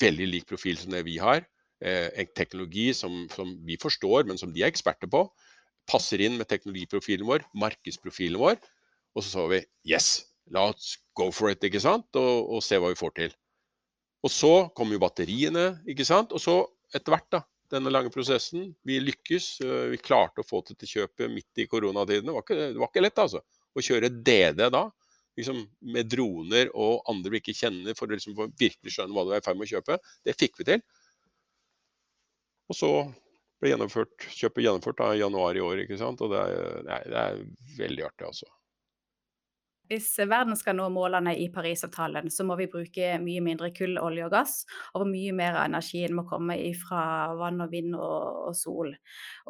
veldig 0.00 0.28
lik 0.28 0.48
profil 0.48 0.78
som 0.78 0.94
det 0.94 1.02
vi 1.08 1.18
har. 1.20 1.44
Eh, 1.80 2.08
en 2.20 2.32
teknologi 2.36 2.90
som, 2.94 3.24
som, 3.32 3.54
vi 3.66 3.78
forstår, 3.80 4.26
men 4.28 4.38
som 4.38 4.52
de 4.52 4.62
er 4.62 4.72
eksperter 4.72 5.10
på. 5.10 5.24
Passer 5.90 6.20
inn 6.22 6.36
med 6.38 6.48
teknologiprofilen 6.50 7.26
vår, 7.26 7.46
markedsprofilen 7.56 8.40
vår. 8.40 8.60
Og 9.16 9.24
så 9.24 9.32
så 9.32 9.46
vi 9.50 9.62
yes, 9.88 10.10
la 10.54 10.68
oss 10.70 10.98
go 11.18 11.30
for 11.34 11.50
it, 11.50 11.64
ikke 11.64 11.82
sant? 11.82 12.08
Og, 12.20 12.50
og 12.56 12.64
se 12.64 12.78
hva 12.78 12.92
vi 12.92 13.00
får 13.00 13.16
til. 13.16 13.38
Og 14.20 14.32
så 14.32 14.52
kommer 14.76 14.96
jo 14.96 15.02
batteriene, 15.02 15.80
ikke 15.88 16.04
sant. 16.04 16.34
Og 16.36 16.42
så 16.42 16.56
etter 16.94 17.14
hvert, 17.14 17.28
da, 17.32 17.40
denne 17.70 17.92
lange 17.92 18.10
prosessen. 18.12 18.70
Vi 18.86 18.98
lykkes. 19.02 19.50
Eh, 19.64 19.86
vi 19.94 20.00
klarte 20.02 20.42
å 20.42 20.46
få 20.46 20.62
til 20.66 20.78
til 20.78 20.94
kjøpet 20.96 21.32
midt 21.32 21.62
i 21.62 21.68
koronatidene. 21.70 22.34
Det 22.48 22.58
det 22.74 22.80
var 22.80 22.90
ikke 22.90 23.04
lett, 23.04 23.22
altså. 23.22 23.42
Å 23.70 23.84
kjøre 23.86 24.10
DD 24.10 24.66
da, 24.74 24.84
liksom 25.38 25.62
med 25.94 26.10
droner 26.10 26.72
og 26.74 27.06
andre 27.10 27.36
vi 27.36 27.42
ikke 27.42 27.56
kjenner, 27.56 27.94
for 27.96 28.10
å 28.10 28.16
liksom 28.16 28.36
virkelig 28.58 28.96
skjønne 28.96 29.14
hva 29.14 29.26
du 29.26 29.34
er 29.34 29.42
i 29.42 29.46
ferd 29.46 29.60
med 29.60 29.68
å 29.68 29.74
kjøpe. 29.76 30.00
Det 30.26 30.36
fikk 30.38 30.60
vi 30.60 30.70
til. 30.72 30.86
Og 32.70 32.78
så 32.78 32.90
ble 33.60 33.72
gjennomført, 33.72 34.30
kjøpet 34.34 34.64
gjennomført 34.64 34.98
da, 35.00 35.12
i 35.14 35.22
januar 35.22 35.56
i 35.56 35.62
år. 35.64 35.84
ikke 35.84 36.00
sant? 36.00 36.22
Og 36.24 36.32
det 36.32 36.42
er, 36.42 36.82
nei, 36.88 37.02
det 37.12 37.22
er 37.22 37.44
veldig 37.78 38.08
artig, 38.08 38.26
altså. 38.32 38.50
Hvis 39.90 40.12
verden 40.30 40.54
skal 40.54 40.76
nå 40.78 40.84
målene 40.94 41.32
i 41.34 41.48
Parisavtalen, 41.50 42.28
så 42.30 42.44
må 42.46 42.54
vi 42.60 42.68
bruke 42.70 43.16
mye 43.18 43.40
mindre 43.42 43.72
kull, 43.74 43.96
olje 43.98 44.22
og 44.28 44.30
gass, 44.30 44.52
og 44.94 45.08
mye 45.10 45.32
mer 45.34 45.56
av 45.58 45.64
energien 45.66 46.14
må 46.14 46.22
komme 46.30 46.54
fra 46.78 47.00
vann 47.34 47.58
og 47.64 47.72
vind 47.72 47.96
og, 47.98 48.38
og, 48.46 48.54
sol. 48.54 48.92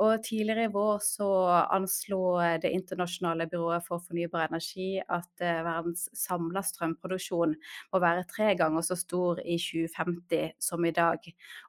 Og 0.01 0.25
tidligere 0.25 0.71
i 0.71 0.73
vår 0.73 1.05
så 1.05 1.29
anslo 1.77 2.23
Det 2.63 2.73
internasjonale 2.73 3.51
byrået 3.53 3.85
for 3.85 4.01
fornybar 4.01 4.49
energi 4.49 4.89
at 5.03 5.45
eh, 5.45 5.61
verdens 5.67 6.09
samla 6.17 6.65
strømproduksjon 6.65 7.55
må 7.93 8.01
være 8.01 8.25
tre 8.33 8.55
ganger 8.57 8.87
så 8.87 8.97
stor 8.97 9.45
i 9.45 9.59
2050 9.61 10.57
som 10.57 10.89
i 10.89 10.97
dag, 10.97 11.21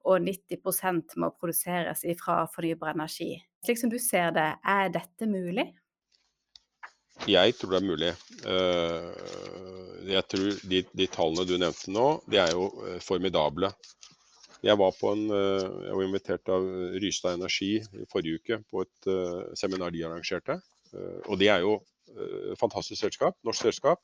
og 0.07 0.23
90% 0.23 1.19
må 1.19 1.33
produseres 1.35 2.07
fra 2.23 2.45
fornybar 2.55 2.95
energi. 2.95 3.33
Slik 3.65 3.83
som 3.83 3.91
du 3.91 3.99
ser 3.99 4.31
det, 4.31 4.47
er 4.63 4.95
dette 4.95 5.27
mulig? 5.27 5.73
Jeg 7.29 7.53
tror 7.59 7.75
det 7.75 7.79
er 7.81 7.85
mulig. 7.85 8.11
Eh, 8.49 9.09
jeg 10.09 10.25
tror 10.31 10.61
de, 10.71 10.81
de, 10.89 11.07
tallene 11.11 11.45
du 11.45 11.57
nevnte 11.61 11.93
nå, 11.93 12.05
de 12.31 12.39
er 12.41 12.53
jo 12.55 12.69
eh, 12.87 12.99
formidable. 13.03 13.69
Jeg 14.65 14.77
var, 14.77 14.95
en, 15.09 15.23
eh, 15.33 15.67
jeg 15.87 15.97
var 15.97 16.05
invitert 16.07 16.51
av 16.53 16.67
Rystad 17.01 17.37
Energi 17.37 17.75
i 17.77 18.07
forrige 18.09 18.41
uke 18.41 18.61
på 18.69 18.85
et 18.85 19.11
seminar 19.57 19.93
de 19.93 20.05
arrangerte. 20.05 20.59
Og 21.29 21.37
det 21.39 21.47
er 21.53 21.61
jo 21.63 21.77
et 22.11 22.59
fantastisk 22.59 22.99
selskap, 22.99 23.37
norsk 23.47 23.69
selskap. 23.69 24.01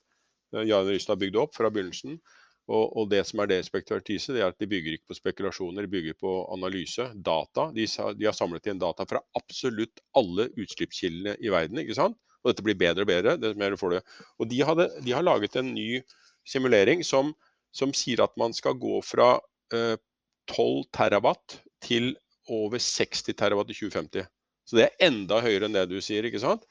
Jan 0.55 0.87
Rystad 0.87 1.19
bygde 1.19 1.41
opp 1.41 1.57
fra 1.57 1.71
begynnelsen. 1.73 2.19
Og, 2.67 2.85
og, 2.99 3.05
det 3.11 3.21
som 3.27 3.39
er 3.39 3.49
deres 3.49 3.69
ekspertise, 3.71 4.33
det 4.35 4.41
er 4.43 4.51
at 4.51 4.59
de 4.59 4.67
bygger 4.67 4.97
ikke 4.97 5.13
på 5.13 5.17
spekulasjoner, 5.17 5.85
de 5.85 5.91
bygger 5.91 6.17
på 6.19 6.31
analyse, 6.51 7.05
data. 7.15 7.69
De, 7.75 7.85
de 7.87 8.27
har 8.27 8.35
samlet 8.35 8.67
inn 8.67 8.81
data 8.81 9.05
fra 9.07 9.21
absolutt 9.39 10.03
alle 10.19 10.49
utslippskildene 10.59 11.37
i 11.39 11.51
verden. 11.53 11.79
ikke 11.83 11.95
sant? 11.95 12.19
Og 12.47 12.53
dette 12.53 12.63
blir 12.63 12.79
bedre 12.79 13.03
og 13.03 13.09
bedre. 13.09 13.35
det 13.35 13.57
mer 13.59 13.75
får 13.75 13.97
det. 13.97 14.01
Og 14.39 14.47
de, 14.47 14.61
hadde, 14.63 14.87
de, 15.03 15.11
har 15.11 15.25
laget 15.25 15.57
en 15.59 15.73
ny 15.75 16.01
simulering 16.47 17.03
som, 17.03 17.33
som 17.75 17.91
sier 17.91 18.23
at 18.23 18.31
man 18.39 18.55
skal 18.55 18.77
gå 18.79 19.01
fra 19.03 19.33
eh, 19.75 19.99
12 20.47 20.87
terawatt 20.95 21.59
til 21.83 22.13
over 22.47 22.79
60 22.79 23.35
terawatt 23.35 23.73
i 23.73 23.75
2050. 23.75 24.29
Så 24.67 24.79
det 24.79 24.87
er 24.87 25.09
enda 25.09 25.41
høyere 25.43 25.67
enn 25.67 25.75
det 25.75 25.89
du 25.91 25.99
sier. 26.03 26.23
ikke 26.23 26.39
sant? 26.39 26.63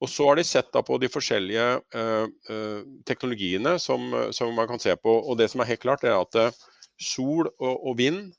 Og 0.00 0.08
så 0.10 0.24
har 0.30 0.40
de 0.40 0.44
sett 0.44 0.72
på 0.72 0.96
de 1.00 1.08
forskjellige 1.12 1.66
eh, 1.96 2.24
uh, 2.50 2.80
teknologiene 3.08 3.76
som, 3.80 4.08
som, 4.32 4.50
man 4.56 4.68
kan 4.68 4.80
se 4.80 4.96
på. 4.96 5.12
Og 5.12 5.36
det 5.38 5.50
som 5.52 5.60
er 5.60 5.68
helt 5.70 5.84
klart, 5.84 6.04
er 6.04 6.16
at 6.16 6.40
uh, 6.40 6.64
sol 7.00 7.52
og, 7.58 7.74
og 7.76 8.00
vind 8.00 8.32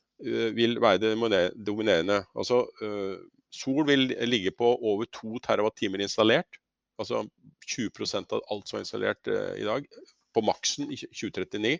vil 0.56 0.78
være 0.80 1.12
det 1.28 1.40
dominerende. 1.60 2.22
Altså 2.32 2.62
Sol 3.56 3.86
vil 3.88 4.10
ligge 4.28 4.52
på 4.54 4.68
over 4.76 5.08
2 5.16 5.40
TWh 5.44 6.02
installert. 6.04 6.58
Altså 7.00 7.24
20% 7.68 8.32
av 8.32 8.44
alt 8.52 8.68
som 8.68 8.78
er 8.78 8.84
installert 8.86 9.30
uh, 9.30 9.52
i 9.58 9.66
dag, 9.66 9.86
på 10.34 10.42
maksen 10.44 10.90
i 10.92 10.98
2039. 11.00 11.76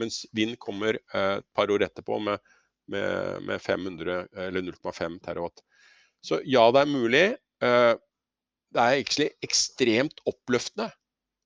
Mens 0.00 0.22
vind 0.36 0.56
kommer 0.62 0.98
uh, 1.14 1.38
et 1.40 1.48
par 1.56 1.70
år 1.72 1.84
etterpå 1.88 2.18
med, 2.22 2.40
med, 2.92 3.42
med 3.48 3.62
500, 3.62 4.26
eller 4.48 4.66
0,5 4.70 5.18
terawatt. 5.24 5.62
Så 6.22 6.40
ja, 6.46 6.68
det 6.74 6.84
er 6.84 6.90
mulig. 6.90 7.26
Uh, 7.62 7.94
det 8.72 8.82
er 8.82 8.98
egentlig 8.98 9.30
ekstremt 9.44 10.22
oppløftende. 10.28 10.92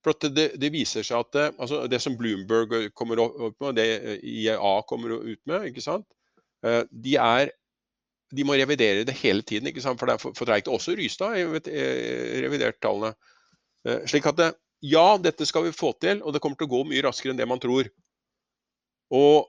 For 0.07 0.15
det, 0.31 0.53
det, 0.63 0.69
viser 0.71 1.03
seg 1.03 1.25
at 1.25 1.57
altså 1.59 1.81
det 1.91 1.99
som 1.99 2.15
Bloomberg 2.15 2.93
kommer 2.95 3.19
opp 3.25 3.57
med, 3.65 3.75
det 3.75 4.21
IEA 4.23 4.77
kommer 4.87 5.17
ut 5.17 5.41
med, 5.51 5.65
ikke 5.73 5.83
sant? 5.83 6.07
de 6.63 7.17
er 7.19 7.51
de 8.35 8.45
må 8.47 8.57
revidere 8.59 9.05
det 9.07 9.15
hele 9.21 9.45
tiden, 9.47 9.69
ikke 9.71 9.83
sant? 9.85 10.01
for 10.01 10.11
det 10.11 10.17
er 10.17 10.23
for, 10.25 10.47
treigt. 10.49 10.71
Også 10.73 10.97
Rystad 10.99 11.37
eh, 11.39 12.41
revidert 12.43 12.81
tallene. 12.83 13.15
Eh, 13.87 14.03
slik 14.11 14.27
at 14.31 14.43
ja, 14.85 15.07
dette 15.23 15.47
skal 15.49 15.69
vi 15.69 15.77
få 15.77 15.93
til, 16.03 16.23
og 16.23 16.35
det 16.35 16.43
kommer 16.43 16.59
til 16.59 16.69
å 16.69 16.75
gå 16.75 16.83
mye 16.91 17.05
raskere 17.07 17.33
enn 17.33 17.41
det 17.41 17.49
man 17.49 17.63
tror. 17.63 17.89
Og 19.15 19.47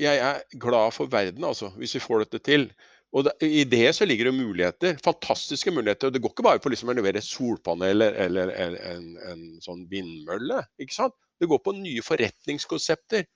jeg 0.00 0.22
er 0.24 0.40
glad 0.62 0.94
for 0.96 1.10
verden, 1.12 1.44
altså, 1.44 1.72
hvis 1.76 1.98
vi 1.98 2.02
får 2.02 2.24
dette 2.24 2.40
til. 2.46 2.70
Og 3.10 3.26
det, 3.26 3.34
I 3.42 3.64
det 3.66 3.90
så 3.96 4.06
ligger 4.06 4.30
det 4.30 4.38
muligheter, 4.38 4.98
fantastiske 5.04 5.72
muligheter. 5.74 6.08
og 6.08 6.14
Det 6.14 6.22
går 6.22 6.32
ikke 6.32 6.46
bare 6.46 6.62
på 6.62 6.70
liksom 6.70 6.92
å 6.92 6.96
levere 6.96 7.22
solpaneler 7.24 8.14
eller, 8.24 8.52
eller 8.54 8.86
en, 8.92 9.10
en, 9.26 9.42
sånn 9.64 9.82
vindmølle. 9.90 10.62
ikke 10.80 10.94
sant? 10.94 11.16
Det 11.40 11.48
går 11.50 11.60
på 11.64 11.74
nye 11.74 12.04
forretningskonsepter. 12.06 13.26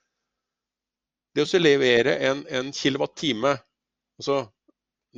Det 1.35 1.43
å 1.43 1.59
levere 1.59 2.15
en, 2.29 2.45
en 2.47 2.71
kilowattime 2.73 3.57
altså, 4.19 4.45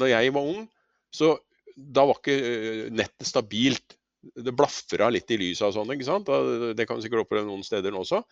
når 0.02 0.12
jeg 0.14 0.34
var 0.34 0.50
ung, 0.50 0.66
så 1.14 1.36
da 1.78 2.08
var 2.10 2.18
ikke 2.18 2.36
eh, 2.36 2.84
nettet 2.94 3.30
stabilt. 3.30 3.96
Det 4.34 4.54
blafra 4.58 5.12
litt 5.14 5.30
i 5.32 5.38
lyset 5.40 5.68
og 5.70 5.76
sånn. 5.76 5.94
ikke 5.94 6.08
sant? 6.08 6.30
Det 6.76 6.88
kan 6.90 6.98
vi 6.98 7.06
sikkert 7.06 7.28
oppleve 7.28 7.48
noen 7.48 7.64
steder 7.66 7.94
nå 7.94 8.02
også. 8.02 8.24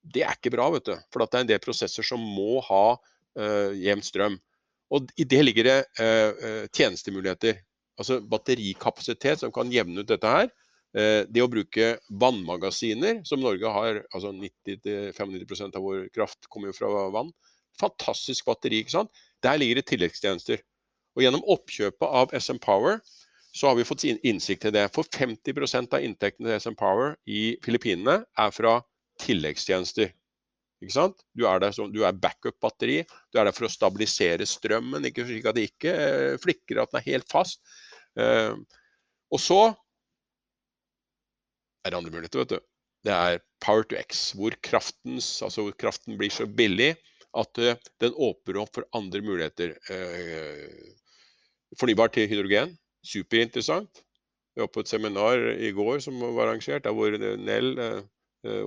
Det 0.00 0.24
er 0.26 0.34
ikke 0.34 0.52
bra, 0.56 0.66
vet 0.74 0.88
du. 0.90 0.94
For 1.12 1.22
det 1.22 1.38
er 1.38 1.44
en 1.44 1.52
del 1.52 1.62
prosesser 1.62 2.06
som 2.06 2.20
må 2.20 2.58
ha 2.66 2.84
uh, 2.96 3.70
jevn 3.78 4.02
strøm. 4.04 4.36
Og 4.90 5.06
i 5.20 5.26
det 5.28 5.40
ligger 5.44 5.68
det 5.68 5.78
uh, 6.02 6.66
tjenestemuligheter. 6.74 7.60
Altså 8.00 8.18
batterikapasitet 8.26 9.44
som 9.44 9.54
kan 9.54 9.70
jevne 9.72 10.02
ut 10.02 10.10
dette 10.10 10.34
her. 10.34 10.50
Eh, 10.96 11.22
det 11.30 11.42
å 11.44 11.50
bruke 11.50 11.92
vannmagasiner, 12.08 13.20
som 13.28 13.42
Norge 13.42 13.70
har 13.70 14.02
altså 14.10 14.32
90-95 14.34 15.76
av 15.78 15.84
vår 15.84 16.08
kraft 16.14 16.50
kommer 16.50 16.72
jo 16.72 16.78
fra 16.80 17.08
vann. 17.14 17.30
Fantastisk 17.80 18.48
batteri. 18.48 18.82
ikke 18.82 18.96
sant? 18.98 19.24
Der 19.42 19.58
ligger 19.60 19.80
det 19.80 19.88
tilleggstjenester. 19.90 20.62
Og 21.16 21.24
Gjennom 21.24 21.46
oppkjøpet 21.50 22.06
av 22.06 22.34
SM 22.34 22.58
Power 22.62 23.00
så 23.52 23.70
har 23.70 23.76
vi 23.78 23.86
fått 23.86 24.04
innsikt 24.06 24.62
til 24.62 24.74
det. 24.74 24.86
For 24.94 25.06
50% 25.06 25.94
av 25.94 26.04
inntektene 26.06 26.52
til 26.52 26.62
SM 26.62 26.78
Power 26.78 27.16
i 27.26 27.56
Filippinene 27.64 28.20
er 28.38 28.54
fra 28.54 28.78
tilleggstjenester. 29.22 30.12
Ikke 30.80 30.94
sant? 30.94 31.24
Du 31.36 31.44
er, 31.44 31.60
der 31.60 31.74
som, 31.76 31.90
du 31.92 32.04
er 32.06 32.16
backup-batteri. 32.16 33.02
Du 33.30 33.40
er 33.40 33.48
der 33.48 33.54
for 33.56 33.68
å 33.68 33.72
stabilisere 33.72 34.46
strømmen, 34.48 35.04
ikke 35.10 35.26
slik 35.28 35.48
at 35.50 35.58
det 35.58 35.66
ikke 35.68 35.92
eh, 35.92 36.36
flikker, 36.40 36.80
at 36.80 36.94
den 36.94 37.02
er 37.02 37.08
helt 37.10 37.28
fast. 37.30 37.60
Uh, 38.18 38.56
og 39.30 39.38
så 39.38 39.58
er 41.84 41.96
andre 41.96 42.12
muligheter, 42.12 42.42
vet 42.42 42.56
du. 42.56 42.60
Det 43.06 43.14
er 43.14 43.40
Power 43.64 43.86
to 43.88 43.96
X, 43.96 44.30
hvor, 44.36 44.52
altså 44.52 45.64
hvor 45.64 45.76
kraften 45.80 46.18
blir 46.20 46.32
så 46.32 46.46
billig 46.46 46.94
at 47.38 47.60
uh, 47.62 47.74
den 48.02 48.16
åpner 48.16 48.60
opp 48.60 48.74
for 48.76 48.86
andre 48.96 49.22
muligheter. 49.24 49.76
Uh, 49.88 50.94
fornybar 51.80 52.12
til 52.12 52.28
hydrogen, 52.28 52.76
superinteressant. 53.06 54.02
Jeg 54.56 54.66
var 54.66 54.72
på 54.74 54.82
et 54.82 54.90
seminar 54.90 55.44
i 55.54 55.70
går 55.72 56.00
som 56.04 56.18
var 56.20 56.48
arrangert, 56.48 56.84
der 56.84 56.96
hvor 56.96 57.14
Nell 57.16 57.76
uh, 57.78 58.00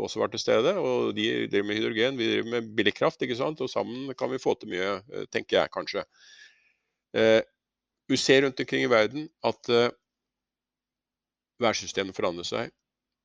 også 0.01 0.22
var 0.24 0.32
til 0.34 0.41
stede. 0.41 0.75
og 0.77 1.15
De 1.17 1.48
driver 1.51 1.67
med 1.67 1.82
hydrogen, 1.82 2.17
vi 2.17 2.29
driver 2.32 2.50
med 2.55 2.75
billig 2.77 2.96
kraft. 2.96 3.22
ikke 3.22 3.38
sant? 3.38 3.62
Og 3.62 3.70
sammen 3.70 4.13
kan 4.17 4.32
vi 4.32 4.41
få 4.41 4.55
til 4.58 4.72
mye, 4.74 5.25
tenker 5.34 5.60
jeg 5.60 5.74
kanskje. 5.74 6.05
Vi 8.10 8.17
ser 8.17 8.43
rundt 8.46 8.60
omkring 8.60 8.84
i 8.86 8.89
verden 8.89 9.27
at 9.46 9.70
værsystemet 11.62 12.15
forandrer 12.15 12.46
seg. 12.48 12.72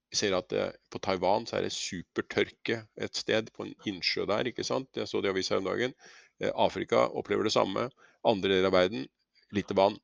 Vi 0.08 0.16
ser 0.16 0.36
at 0.38 0.48
det, 0.52 0.64
på 0.92 1.00
Taiwan 1.04 1.44
så 1.48 1.58
er 1.58 1.66
det 1.66 1.74
supertørke 1.76 2.80
et 2.96 3.16
sted, 3.18 3.50
på 3.52 3.66
en 3.66 3.74
innsjø 3.88 4.24
der. 4.28 4.48
ikke 4.48 4.64
sant? 4.64 4.88
Jeg 4.96 5.08
så 5.08 5.20
det 5.20 5.28
i 5.28 5.34
avisa 5.34 5.58
om 5.58 5.68
dagen. 5.68 5.94
Eh, 6.40 6.52
Afrika 6.54 7.08
opplever 7.12 7.44
det 7.44 7.52
samme. 7.52 7.88
Andre 8.24 8.54
deler 8.54 8.70
av 8.70 8.76
verden, 8.78 9.04
lite 9.52 9.76
vann. 9.76 9.98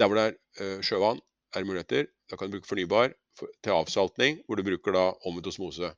Der 0.00 0.08
hvor 0.08 0.18
det 0.18 0.24
er 0.30 0.38
eh, 0.62 0.80
sjøvann, 0.82 1.20
er 1.54 1.62
det 1.62 1.68
muligheter. 1.68 2.08
Da 2.30 2.38
kan 2.38 2.48
du 2.48 2.56
bruke 2.56 2.70
fornybar 2.70 3.12
for, 3.38 3.52
til 3.62 3.76
avsaltning, 3.76 4.40
hvor 4.46 4.58
du 4.58 4.64
bruker 4.66 4.96
da 4.96 5.04
omvendt 5.28 5.52
osmose. 5.52 5.92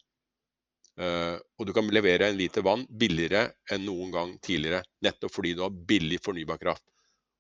Uh, 0.97 1.37
og 1.61 1.69
du 1.69 1.75
kan 1.77 1.85
levere 1.93 2.31
en 2.31 2.39
liter 2.39 2.65
vann 2.65 2.87
billigere 2.89 3.51
enn 3.69 3.83
noen 3.85 4.09
gang 4.15 4.31
tidligere, 4.41 4.81
nettopp 5.05 5.35
fordi 5.35 5.51
du 5.53 5.61
har 5.61 5.75
billig 5.91 6.23
fornybar 6.25 6.57
kraft. 6.63 6.87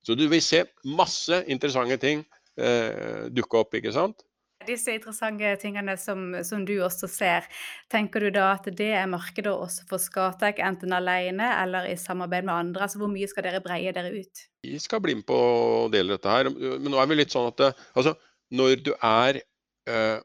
Så 0.04 0.12
du 0.12 0.26
vil 0.28 0.42
se 0.44 0.60
masse 0.84 1.38
interessante 1.48 1.96
ting 2.02 2.20
uh, 2.60 3.32
dukke 3.32 3.62
opp, 3.62 3.72
ikke 3.78 3.94
sant? 3.96 4.25
Disse 4.68 4.94
interessante 4.96 5.52
tingene 5.62 5.96
som, 6.00 6.28
som, 6.46 6.64
du 6.66 6.74
også 6.84 7.08
ser, 7.10 7.48
tenker 7.92 8.26
du 8.26 8.30
da 8.34 8.50
at 8.54 8.68
det 8.78 8.92
er 8.98 9.08
markedet 9.10 9.52
også 9.52 9.86
for 9.90 10.02
Skatek, 10.02 10.60
enten 10.64 10.94
alene 10.96 11.48
eller 11.62 11.88
i 11.90 11.96
samarbeid 12.00 12.46
med 12.48 12.54
andre? 12.54 12.86
Altså 12.86 13.00
Hvor 13.02 13.12
mye 13.12 13.28
skal 13.30 13.46
dere 13.48 13.62
breie 13.64 13.94
dere 13.96 14.12
ut? 14.14 14.46
Vi 14.66 14.78
skal 14.82 15.02
bli 15.04 15.18
med 15.18 15.26
på 15.28 15.36
å 15.36 15.90
dele 15.92 16.16
dette 16.16 16.32
her. 16.32 16.50
Men 16.50 16.90
nå 16.92 17.02
er 17.02 17.10
vi 17.10 17.20
litt 17.20 17.34
sånn 17.34 17.50
at 17.52 17.68
altså, 17.70 18.16
når 18.56 18.80
du 18.86 18.94
er 18.96 19.42
uh, 19.90 20.18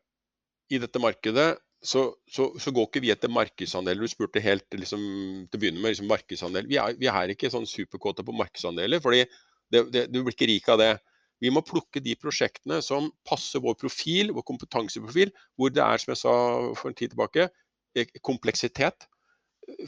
i 0.71 0.79
dette 0.81 1.01
markedet, 1.03 1.51
så, 1.81 2.11
så, 2.29 2.51
så, 2.61 2.71
går 2.73 2.87
ikke 2.87 3.01
vi 3.03 3.11
etter 3.13 3.31
markedsandeler. 3.33 4.05
Du 4.05 4.11
spurte 4.11 4.43
helt 4.43 4.67
liksom, 4.77 5.01
til 5.49 5.57
å 5.57 5.61
begynne 5.61 5.81
med 5.81 5.95
liksom 5.95 6.11
markedsandel. 6.11 6.67
Vi 6.69 6.77
er, 6.77 6.97
vi 6.99 7.09
er 7.09 7.33
ikke 7.33 7.49
sånn 7.53 7.65
superkåte 7.69 8.25
på 8.25 8.35
markedsandeler, 8.37 9.01
fordi 9.01 9.25
du 9.71 10.19
blir 10.19 10.33
ikke 10.33 10.49
rik 10.51 10.69
av 10.69 10.81
det. 10.81 10.91
Vi 11.41 11.49
må 11.53 11.63
plukke 11.65 12.03
de 12.03 12.13
prosjektene 12.19 12.81
som 12.85 13.09
passer 13.27 13.63
vår 13.63 13.77
profil, 13.81 14.33
vår 14.35 14.45
kompetanseprofil, 14.45 15.31
hvor 15.57 15.73
det 15.73 15.81
er, 15.83 16.01
som 16.01 16.13
jeg 16.13 16.21
sa 16.21 16.35
for 16.77 16.91
en 16.91 16.97
tid 16.97 17.15
tilbake, 17.15 17.47
eh, 17.97 18.13
kompleksitet. 18.21 19.07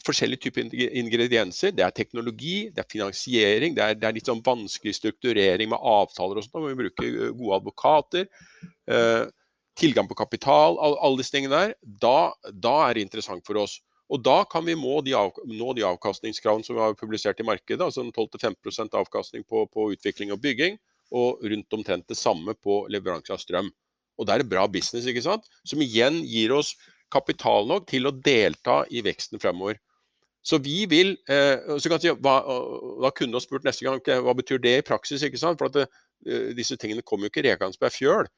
Forskjellige 0.06 0.48
typer 0.48 0.74
ingredienser. 1.02 1.74
Det 1.76 1.86
er 1.86 1.94
teknologi, 1.94 2.70
det 2.74 2.84
er 2.84 2.90
finansiering, 2.90 3.78
det 3.78 3.86
er, 3.86 3.96
det 3.98 4.10
er 4.10 4.18
litt 4.18 4.30
sånn 4.30 4.44
vanskelig 4.46 4.96
strukturering 4.98 5.72
med 5.74 5.82
avtaler 5.82 6.40
og 6.40 6.46
sånt. 6.46 6.58
Da 6.58 6.66
vi 6.66 6.82
bruke 6.82 7.08
eh, 7.08 7.32
gode 7.38 7.62
advokater. 7.62 8.30
Eh, 8.90 9.24
tilgang 9.78 10.08
på 10.10 10.18
kapital, 10.18 10.78
alle 10.78 11.18
disse 11.18 11.34
tingene 11.34 11.54
der, 11.54 11.74
da, 11.82 12.34
da, 12.52 12.76
er 12.88 12.94
det 12.98 13.08
interessant 13.08 13.46
for 13.46 13.58
oss. 13.64 13.80
Og 14.14 14.22
da 14.22 14.44
kan 14.50 14.66
vi 14.68 14.76
nå 14.78 15.00
de, 15.06 15.16
av, 15.18 15.34
nå 15.50 15.74
de 15.74 15.86
avkastningskravene 15.88 16.66
som 16.66 16.78
vi 16.78 16.84
har 16.84 16.98
publisert 17.00 17.40
i 17.42 17.48
markedet, 17.48 17.82
altså 17.82 18.04
12-15 18.06 18.94
avkastning 19.00 19.46
på, 19.50 19.66
på, 19.74 19.88
utvikling 19.96 20.34
og 20.36 20.42
bygging, 20.44 20.78
og 21.12 21.44
rundt 21.44 21.76
omtrent 21.76 22.08
det 22.10 22.18
samme 22.18 22.56
på 22.56 22.84
leveranse 22.94 23.34
av 23.34 23.42
strøm. 23.42 23.72
Og 24.18 24.28
det 24.28 24.36
er 24.36 24.48
bra 24.48 24.68
business, 24.70 25.08
ikke 25.10 25.26
sant? 25.26 25.48
som 25.68 25.82
igjen 25.82 26.22
gir 26.28 26.54
oss 26.54 26.74
kapital 27.14 27.68
nok 27.70 27.88
til 27.90 28.08
å 28.10 28.16
delta 28.26 28.84
i 28.90 29.04
veksten 29.06 29.42
fremover. 29.42 29.80
Så 30.44 30.60
vi 30.60 30.84
vil 30.92 31.14
eh, 31.32 31.78
så 31.80 31.90
kan 31.90 32.02
si, 32.04 32.12
hva, 32.20 32.36
Da 33.02 33.12
kunne 33.16 33.32
du 33.32 33.44
spurt 33.44 33.64
neste 33.64 33.86
gang 33.86 34.02
hva 34.04 34.36
betyr 34.36 34.60
det 34.60 34.76
i 34.82 34.86
praksis. 34.86 35.24
ikke 35.24 35.40
sant? 35.40 35.60
For 35.60 35.72
at 35.72 35.78
det, 35.78 35.86
eh, 36.28 36.52
disse 36.58 36.78
tingene 36.80 37.06
kommer 37.06 37.28
jo 37.28 37.34
ikke 37.34 37.46
rekende 37.48 37.80
på 37.80 37.88
ei 37.88 37.96
fjøl. 37.96 38.30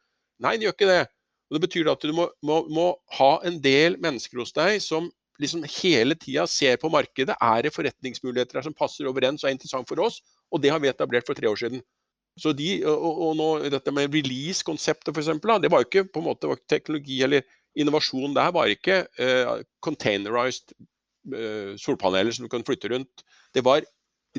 Nei, 0.43 0.55
de 0.57 0.67
gjør 0.67 0.77
ikke 0.77 0.91
det. 0.91 1.03
Og 1.49 1.57
Det 1.57 1.63
betyr 1.65 1.91
at 1.91 2.01
du 2.01 2.13
må, 2.13 2.29
må, 2.45 2.61
må, 2.69 2.87
ha 3.17 3.31
en 3.45 3.59
del 3.61 3.97
mennesker 4.01 4.41
hos 4.41 4.53
deg 4.53 4.79
som 4.83 5.09
liksom 5.41 5.65
hele 5.81 6.15
tida 6.15 6.45
ser 6.47 6.77
på 6.81 6.89
markedet. 6.93 7.35
Er 7.41 7.65
det 7.65 7.73
forretningsmuligheter 7.75 8.63
som 8.65 8.73
passer 8.77 9.09
overens 9.09 9.43
og 9.43 9.49
er 9.49 9.57
interessant 9.57 9.89
for 9.89 9.99
oss? 10.05 10.21
Og 10.53 10.61
det 10.61 10.71
har 10.73 10.81
vi 10.81 10.89
etablert 10.89 11.27
for 11.27 11.37
tre 11.37 11.49
år 11.49 11.59
siden. 11.59 11.83
Så 12.39 12.51
de, 12.57 12.69
og, 12.89 13.21
og 13.29 13.37
nå, 13.39 13.49
Dette 13.71 13.93
med 13.95 14.11
release-konseptet 14.15 15.15
f.eks., 15.15 15.31
det 15.63 15.71
var 15.71 15.85
ikke 15.85 16.03
på 16.09 16.21
en 16.21 16.27
måte 16.27 16.57
teknologi 16.67 17.21
eller 17.23 17.45
innovasjon 17.75 18.35
der 18.35 18.51
var 18.55 18.71
ikke 18.71 19.01
uh, 19.19 19.61
containerized 19.83 20.75
uh, 21.31 21.75
solpaneler 21.79 22.35
som 22.35 22.47
du 22.47 22.51
kan 22.51 22.63
flytte 22.67 22.91
rundt. 22.91 23.23
Det 23.55 23.63
var 23.63 23.87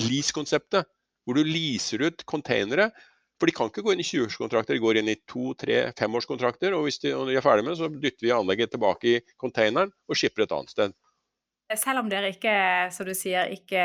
lease-konseptet, 0.00 0.88
hvor 1.24 1.36
du 1.36 1.44
leaser 1.44 2.04
ut 2.04 2.24
containere 2.28 2.90
for 3.36 3.48
de 3.48 3.54
kan 3.56 3.68
ikke 3.68 3.84
gå 3.84 3.92
inn 3.92 4.00
i 4.00 4.06
20-årskontrakter, 4.06 4.76
de 4.76 4.82
går 4.82 5.00
inn 5.00 5.10
i 5.12 5.18
to-, 5.28 5.52
tre-, 5.60 5.90
femårskontrakter. 5.98 6.72
Og 6.76 6.86
hvis 6.86 7.00
de, 7.02 7.12
når 7.12 7.30
de 7.30 7.34
er 7.36 7.44
ferdig 7.44 7.66
med 7.66 7.74
det, 7.74 7.80
så 7.82 7.90
dytter 7.92 8.24
vi 8.24 8.32
anlegget 8.32 8.72
tilbake 8.72 9.10
i 9.10 9.18
containeren 9.40 9.92
og 10.08 10.18
skipper 10.18 10.46
et 10.46 10.54
annet 10.56 10.72
sted. 10.72 10.94
Selv 11.76 12.04
om 12.04 12.08
dere 12.08 12.30
ikke, 12.32 12.54
som 12.94 13.08
du 13.08 13.12
sier, 13.18 13.50
ikke 13.52 13.82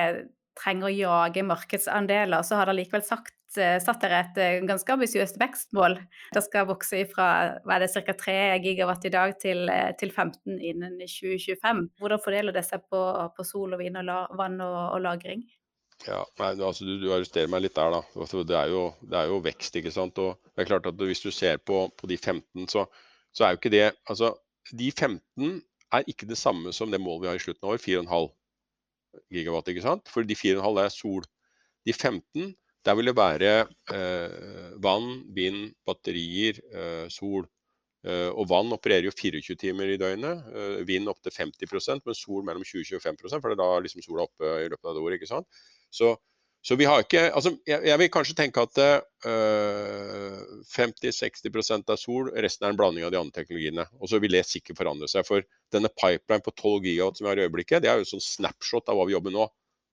trenger 0.57 0.89
å 0.89 0.95
jage 0.95 1.43
markedsandeler, 1.47 2.43
så 2.43 2.59
har 2.59 2.67
dere 2.69 2.79
likevel 2.81 3.03
sagt, 3.05 3.35
eh, 3.57 3.77
satt 3.83 4.01
dere 4.03 4.19
et 4.25 4.39
eh, 4.41 4.57
ganske 4.67 4.95
ambisiøst 4.95 5.39
vekstmål. 5.41 5.97
Det 6.35 6.43
skal 6.43 6.67
vokse 6.69 7.05
fra 7.11 7.29
ca. 7.63 8.17
3 8.23 8.37
gigawatt 8.63 9.07
i 9.07 9.13
dag 9.13 9.37
til, 9.39 9.69
eh, 9.69 9.91
til 9.99 10.11
15 10.11 10.59
innen 10.59 10.99
2025. 10.99 11.87
Hvordan 11.99 12.23
fordeler 12.23 12.55
det 12.55 12.65
seg 12.67 12.83
på, 12.91 13.01
på 13.35 13.47
sol 13.47 13.73
og 13.73 13.79
vind 13.83 13.97
og 13.97 14.07
la, 14.07 14.21
vann 14.37 14.59
og, 14.61 14.79
og 14.97 15.01
lagring? 15.07 15.43
Ja, 16.07 16.23
nei, 16.39 16.53
altså, 16.57 16.85
du, 16.85 16.95
du, 16.97 17.11
arresterer 17.13 17.49
meg 17.51 17.61
litt 17.65 17.77
der, 17.77 17.93
da. 17.93 18.01
Altså, 18.17 18.41
det, 18.47 18.57
er 18.57 18.71
jo, 18.73 18.87
det, 19.05 19.17
er 19.19 19.29
jo, 19.29 19.41
vekst, 19.45 19.75
ikke 19.77 19.93
sant. 19.93 20.17
Og 20.17 20.39
det 20.55 20.63
er 20.63 20.71
klart 20.71 20.89
at 20.89 20.97
Hvis 20.97 21.21
du 21.21 21.29
ser 21.31 21.61
på, 21.61 21.85
på 21.97 22.09
de 22.09 22.17
15, 22.17 22.67
så, 22.71 22.87
så, 23.31 23.45
er 23.45 23.53
jo 23.53 23.61
ikke 23.61 23.73
det 23.73 23.85
Altså, 24.09 24.33
de 24.71 24.89
15 24.91 25.61
er 25.91 26.07
ikke 26.07 26.25
det 26.29 26.39
samme 26.39 26.71
som 26.73 26.91
det 26.91 27.01
målet 27.03 27.25
vi 27.25 27.29
har 27.29 27.39
i 27.39 27.43
slutten 27.43 27.67
av 27.67 27.75
år, 27.75 27.83
4,5 27.83 28.31
gigawatt. 29.33 29.71
ikke 29.71 29.85
sant? 29.85 30.11
For 30.11 30.27
de 30.27 30.37
4,5 30.37 30.81
er 30.83 30.93
sol. 30.93 31.25
De 31.87 31.93
15, 31.93 32.51
der 32.85 32.97
vil 32.97 33.11
det 33.11 33.17
være 33.17 33.55
eh, 33.93 34.77
vann, 34.81 35.09
vind, 35.35 35.73
batterier, 35.85 36.61
eh, 36.73 37.07
sol. 37.13 37.45
Eh, 38.01 38.29
og 38.33 38.47
vann 38.49 38.73
opererer 38.73 39.05
jo 39.05 39.13
24 39.13 39.57
timer 39.61 39.91
i 39.93 39.99
døgnet. 40.01 40.47
Eh, 40.49 40.79
vind 40.89 41.09
opptil 41.11 41.33
50% 41.35 42.07
men 42.07 42.17
sol 42.17 42.45
mellom 42.47 42.65
20 42.65 42.97
og 42.97 43.03
25% 43.05 43.43
for 43.43 43.51
det 43.51 43.59
er 43.59 43.61
da 43.61 43.83
liksom 43.85 44.05
sola 44.05 44.25
oppe 44.25 44.55
i 44.63 44.69
løpet 44.71 44.89
av 44.89 44.97
det 44.97 45.03
året. 45.05 45.19
ikke 45.19 45.29
sant? 45.29 45.61
Så, 45.93 46.15
så 46.61 46.75
vi 46.77 46.85
har 46.85 47.01
ikke 47.01 47.23
altså 47.33 47.55
jeg, 47.65 47.81
jeg, 47.89 47.97
vil 47.97 48.09
kanskje 48.13 48.35
tenke 48.37 48.61
at 48.61 48.77
øh, 49.25 50.41
50-60% 50.69 51.89
er 51.89 51.97
sol, 51.97 52.29
resten 52.45 52.67
er 52.67 52.75
en 52.75 52.77
blanding 52.77 53.07
av 53.07 53.13
de 53.13 53.17
andre 53.17 53.33
teknologiene. 53.39 53.87
Og 53.97 54.11
så 54.11 54.19
vil 54.21 54.37
det 54.37 54.43
sikkert 54.45 54.77
forandre 54.77 55.09
seg. 55.09 55.25
For 55.25 55.41
denne 55.73 55.89
pipeline 55.89 56.45
på 56.45 56.53
12 56.53 56.85
gigawatt 56.85 57.17
som 57.17 57.25
vi 57.25 57.31
har 57.31 57.41
i 57.41 57.47
øyeblikket, 57.47 57.81
det 57.81 57.89
er 57.89 57.97
jo 57.97 58.11
sånn 58.11 58.21
snapshot 58.21 58.93
av 58.93 58.99
hva 58.99 59.07
vi 59.09 59.15
jobber 59.15 59.33
nå. 59.33 59.47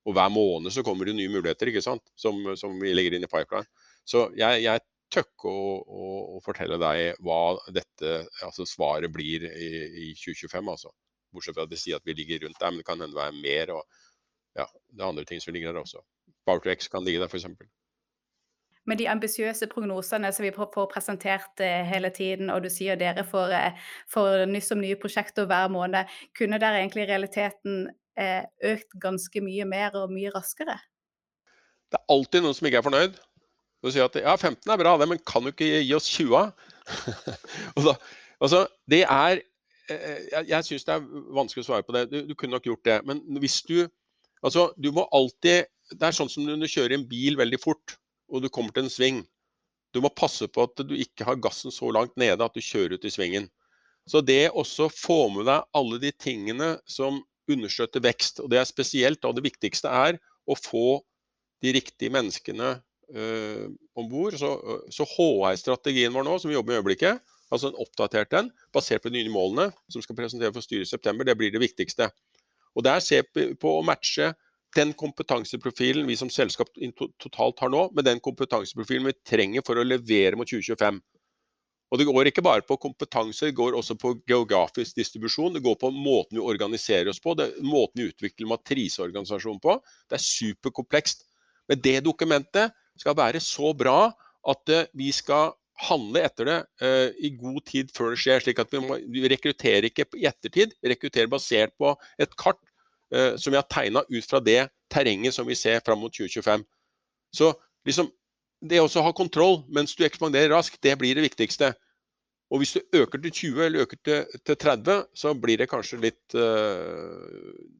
Og 0.09 0.17
hver 0.17 0.29
måned 0.33 0.73
så 0.75 0.85
kommer 0.85 1.09
det 1.09 1.17
nye 1.17 1.33
muligheter 1.33 1.73
ikke 1.73 1.85
sant? 1.85 2.05
Som, 2.21 2.45
som 2.61 2.77
vi 2.83 2.93
legger 2.93 3.17
inn 3.17 3.25
i 3.25 3.33
pipeline. 3.33 3.69
Så 4.09 4.27
jeg, 4.37 4.61
jeg 4.67 4.85
tør 5.13 5.49
å, 5.49 5.57
å, 5.81 6.11
å, 6.37 6.43
fortelle 6.45 6.77
deg 6.81 7.25
hva 7.25 7.57
dette 7.73 8.13
altså 8.45 8.69
svaret 8.69 9.13
blir 9.13 9.49
i, 9.49 9.71
i 10.05 10.13
2025. 10.13 10.69
altså. 10.69 10.93
Bortsett 11.33 11.57
fra 11.57 11.65
at 11.65 11.73
de 11.73 11.81
sier 11.81 11.97
at 11.97 12.05
vi 12.09 12.17
ligger 12.17 12.45
rundt 12.45 12.61
der, 12.61 12.73
men 12.73 12.85
det 12.85 12.89
kan 12.89 13.01
hende 13.01 13.17
være 13.17 13.41
mer. 13.41 13.75
og 13.81 14.05
ja, 14.61 14.69
det 14.93 15.01
er 15.01 15.09
andre 15.09 15.25
ting 15.29 15.41
som 15.41 15.57
ligger 15.57 15.73
der 15.73 15.81
også. 15.81 16.05
Power2X 16.49 16.91
kan 16.93 17.05
ligge 17.05 17.21
der, 17.23 17.29
f.eks. 17.31 17.47
Med 18.89 18.97
de 18.97 19.09
ambisiøse 19.13 19.69
prognosene 19.69 20.31
som 20.33 20.47
vi 20.47 20.53
får 20.55 20.87
presentert 20.93 21.61
eh, 21.61 21.85
hele 21.85 22.11
tiden, 22.15 22.49
og 22.51 22.63
du 22.65 22.71
sier 22.73 22.97
dere 22.97 23.25
får, 23.29 23.53
eh, 23.53 23.89
får 24.09 24.47
nyss 24.49 24.73
om 24.73 24.81
nye 24.81 24.97
prosjekter 25.01 25.49
hver 25.49 25.69
måned, 25.73 26.09
kunne 26.39 26.61
dere 26.61 26.81
egentlig 26.81 27.05
i 27.05 27.11
realiteten 27.11 27.83
eh, 28.19 28.47
økt 28.65 28.97
ganske 29.03 29.43
mye 29.45 29.67
mer 29.69 29.99
og 30.01 30.15
mye 30.15 30.33
raskere? 30.33 30.79
Det 31.93 32.01
er 32.01 32.15
alltid 32.15 32.45
noen 32.45 32.57
som 32.57 32.69
ikke 32.69 32.81
er 32.81 32.89
fornøyd. 32.89 33.21
Du 33.85 33.93
sier 33.93 34.09
at 34.09 34.17
ja, 34.17 34.35
15 34.35 34.73
er 34.73 34.81
bra, 34.81 34.97
det, 34.99 35.11
men 35.13 35.21
kan 35.29 35.45
du 35.45 35.53
ikke 35.53 35.69
gi 35.69 35.93
oss 35.97 36.09
20? 36.17 36.49
da, 37.89 37.95
altså, 38.41 38.65
det 38.91 39.05
er 39.05 39.45
Jeg, 39.89 40.45
jeg 40.51 40.65
syns 40.67 40.85
det 40.85 40.93
er 40.99 41.05
vanskelig 41.33 41.63
å 41.63 41.67
svare 41.71 41.85
på 41.87 41.95
det. 41.97 42.03
Du, 42.13 42.19
du 42.29 42.35
kunne 42.37 42.53
nok 42.53 42.67
gjort 42.69 42.83
det. 42.85 42.99
Men 43.09 43.23
hvis 43.41 43.63
du 43.65 43.87
Altså, 44.45 44.69
du 44.79 44.93
må 44.95 45.07
alltid 45.15 45.67
Det 45.95 46.05
er 46.05 46.17
sånn 46.17 46.31
som 46.33 46.45
når 46.45 46.63
du 46.63 46.71
kjører 46.71 46.97
en 46.99 47.09
bil 47.09 47.39
veldig 47.39 47.61
fort, 47.63 47.97
og 48.29 48.45
du 48.45 48.51
kommer 48.53 48.75
til 48.75 48.87
en 48.87 48.93
sving. 48.93 49.23
Du 49.97 50.03
må 50.05 50.11
passe 50.13 50.49
på 50.53 50.67
at 50.69 50.83
du 50.85 50.95
ikke 50.99 51.25
har 51.25 51.41
gassen 51.41 51.73
så 51.73 51.89
langt 51.95 52.17
nede 52.21 52.45
at 52.45 52.57
du 52.57 52.65
kjører 52.65 52.99
ut 52.99 53.07
i 53.09 53.13
svingen. 53.13 53.49
Så 54.09 54.21
det 54.25 54.51
også 54.57 54.89
få 54.93 55.27
med 55.33 55.49
deg 55.49 55.65
alle 55.77 56.01
de 56.01 56.13
tingene 56.17 56.75
som 56.89 57.23
understøtter 57.49 58.05
vekst, 58.05 58.43
og 58.45 58.51
det 58.53 58.61
er 58.61 58.69
spesielt, 58.69 59.23
da 59.25 59.33
det 59.33 59.45
viktigste 59.45 59.89
er 59.89 60.19
å 60.49 60.57
få 60.57 61.01
de 61.65 61.73
riktige 61.77 62.13
menneskene 62.13 62.75
øh, 63.15 63.67
om 63.99 64.09
bord. 64.11 64.37
Så, 64.41 64.53
så 64.93 65.09
HI-strategien 65.09 66.15
vår 66.15 66.27
nå, 66.29 66.37
som 66.41 66.53
vi 66.53 66.57
jobber 66.57 66.75
med 66.75 66.79
i 66.79 66.83
øyeblikket, 66.83 67.25
altså 67.49 67.71
en 67.71 67.81
oppdatert 67.81 68.37
en, 68.37 68.51
basert 68.77 69.05
på 69.05 69.13
de 69.13 69.23
nye 69.23 69.33
målene 69.33 69.71
som 69.93 70.05
skal 70.05 70.17
presenteres 70.19 70.57
for 70.57 70.65
styret 70.65 70.89
i 70.89 70.93
september, 70.93 71.25
det 71.25 71.37
blir 71.41 71.53
det 71.53 71.65
viktigste. 71.65 72.11
Og 72.77 72.85
Der 72.85 73.01
vi 73.35 73.55
på 73.59 73.79
å 73.79 73.85
matche 73.85 74.35
den 74.79 74.95
kompetanseprofilen 74.99 76.07
vi 76.09 76.17
som 76.19 76.31
selskap 76.31 76.71
totalt 77.23 77.61
har 77.63 77.73
nå, 77.73 77.89
med 77.97 78.07
den 78.07 78.21
kompetanseprofilen 78.23 79.11
vi 79.11 79.17
trenger 79.27 79.65
for 79.67 79.79
å 79.79 79.87
levere 79.87 80.39
mot 80.39 80.49
2025. 80.49 81.01
Og 81.89 81.99
Det 81.99 82.05
går 82.05 82.29
ikke 82.29 82.45
bare 82.45 82.65
på 82.69 82.77
kompetanse, 82.77 83.49
det 83.49 83.57
går 83.57 83.77
også 83.79 83.97
på 83.97 84.13
geografisk 84.29 84.99
distribusjon. 84.99 85.55
Det 85.57 85.65
går 85.65 85.79
på 85.81 85.89
måten 85.95 86.37
vi 86.37 86.45
organiserer 86.45 87.09
oss 87.09 87.21
på, 87.21 87.33
det 87.35 87.47
er 87.49 87.65
måten 87.65 88.03
vi 88.03 88.11
utvikler 88.11 88.51
matriseorganisasjon 88.51 89.61
på. 89.65 89.79
Det 90.09 90.19
er 90.19 90.27
superkomplekst. 90.27 91.25
Men 91.69 91.81
det 91.85 92.03
dokumentet 92.05 92.77
skal 93.01 93.17
være 93.17 93.41
så 93.41 93.73
bra 93.77 94.11
at 94.49 94.75
eh, 94.75 94.89
vi 94.97 95.09
skal 95.17 95.55
handle 95.89 96.25
etter 96.27 96.49
det 96.49 96.57
uh, 96.83 97.11
i 97.23 97.31
god 97.39 97.61
tid 97.69 97.93
før 97.95 98.11
det 98.11 98.19
skjer. 98.19 98.43
slik 98.43 98.59
at 98.59 98.73
Vi, 98.75 98.81
må, 98.83 98.97
vi 98.99 99.29
rekrutterer 99.31 99.87
ikke 99.87 100.09
i 100.19 100.27
ettertid, 100.27 100.75
vi 100.83 100.91
rekrutterer 100.91 101.31
basert 101.31 101.77
på 101.79 101.93
et 102.19 102.35
kart 102.41 102.59
som 103.11 103.53
vi 103.53 103.57
har 103.57 103.65
tegna 103.73 104.03
ut 104.09 104.27
fra 104.29 104.41
det 104.45 104.67
terrenget 104.93 105.33
som 105.35 105.47
vi 105.49 105.57
ser 105.57 105.81
fram 105.85 106.03
mot 106.03 106.13
2025. 106.13 106.65
Så 107.33 107.53
liksom, 107.89 108.11
Det 108.61 108.81
å 108.83 108.89
ha 109.07 109.13
kontroll 109.15 109.61
mens 109.71 109.95
du 109.95 110.03
ekspanderer 110.03 110.51
raskt, 110.51 110.81
det 110.83 110.97
blir 110.99 111.15
det 111.15 111.23
viktigste. 111.23 111.71
Og 112.51 112.59
hvis 112.59 112.73
du 112.75 112.81
øker 112.99 113.21
til 113.23 113.31
20 113.31 113.65
eller 113.65 113.85
øker 113.85 114.01
til, 114.05 114.41
til 114.43 114.57
30, 114.57 115.05
så 115.15 115.35
blir 115.35 115.61
det 115.61 115.69
kanskje 115.71 116.01
litt 116.03 116.35
uh, 116.35 117.23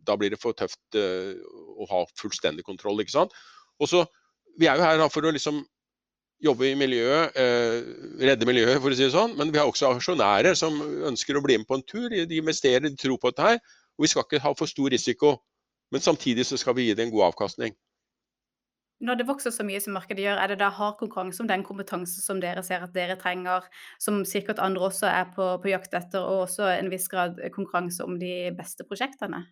Da 0.07 0.15
blir 0.17 0.31
det 0.31 0.39
for 0.39 0.55
tøft 0.55 0.95
å 0.99 1.89
ha 1.91 2.05
fullstendig 2.21 2.63
kontroll, 2.69 3.01
ikke 3.03 3.17
sant. 3.17 3.35
Og 3.81 3.91
så, 3.91 4.05
Vi 4.59 4.67
er 4.67 4.79
jo 4.79 4.87
her 4.87 5.09
for 5.11 5.27
å 5.27 5.35
liksom 5.35 5.65
jobbe 6.43 6.69
i 6.71 6.77
miljøet, 6.79 7.35
eh, 7.35 7.83
redde 8.23 8.47
miljøet, 8.47 8.79
for 8.83 8.91
å 8.91 8.97
si 8.97 9.05
det 9.05 9.15
sånn. 9.15 9.37
Men 9.39 9.51
vi 9.51 9.59
har 9.59 9.67
også 9.67 9.91
aksjonærer 9.91 10.55
som 10.59 10.77
ønsker 11.11 11.39
å 11.39 11.43
bli 11.43 11.59
med 11.59 11.67
på 11.67 11.79
en 11.79 11.83
tur. 11.83 12.09
De 12.11 12.39
investerer, 12.39 12.87
de 12.87 12.99
tror 12.99 13.19
på 13.19 13.33
dette 13.33 13.47
her. 13.47 13.59
Og 13.99 14.07
vi 14.07 14.13
skal 14.13 14.25
ikke 14.27 14.43
ha 14.45 14.55
for 14.57 14.71
stor 14.71 14.91
risiko. 14.95 15.37
Men 15.93 16.05
samtidig 16.05 16.47
så 16.47 16.59
skal 16.61 16.77
vi 16.77 16.89
gi 16.89 16.97
det 16.97 17.07
en 17.07 17.15
god 17.15 17.31
avkastning. 17.33 17.77
Når 18.99 19.21
det 19.21 19.29
vokser 19.29 19.53
så 19.55 19.63
mye 19.63 19.79
som 19.81 19.95
markedet 19.95 20.25
gjør, 20.25 20.41
er 20.43 20.51
det 20.51 20.59
da 20.59 20.73
hard 20.75 20.97
konkurranse 20.99 21.43
om 21.45 21.49
den 21.49 21.63
kompetanse 21.67 22.19
som 22.19 22.41
dere 22.43 22.65
ser 22.67 22.83
at 22.83 22.97
dere 22.97 23.15
trenger, 23.21 23.69
som 24.03 24.25
sikkert 24.27 24.59
andre 24.59 24.89
også 24.89 25.07
er 25.07 25.29
på, 25.37 25.53
på 25.63 25.71
jakt 25.71 25.95
etter, 25.95 26.19
og 26.19 26.49
også 26.49 26.67
en 26.73 26.91
viss 26.91 27.07
grad 27.11 27.39
konkurranse 27.55 28.03
om 28.03 28.19
de 28.19 28.51
beste 28.59 28.87
prosjektene? 28.89 29.45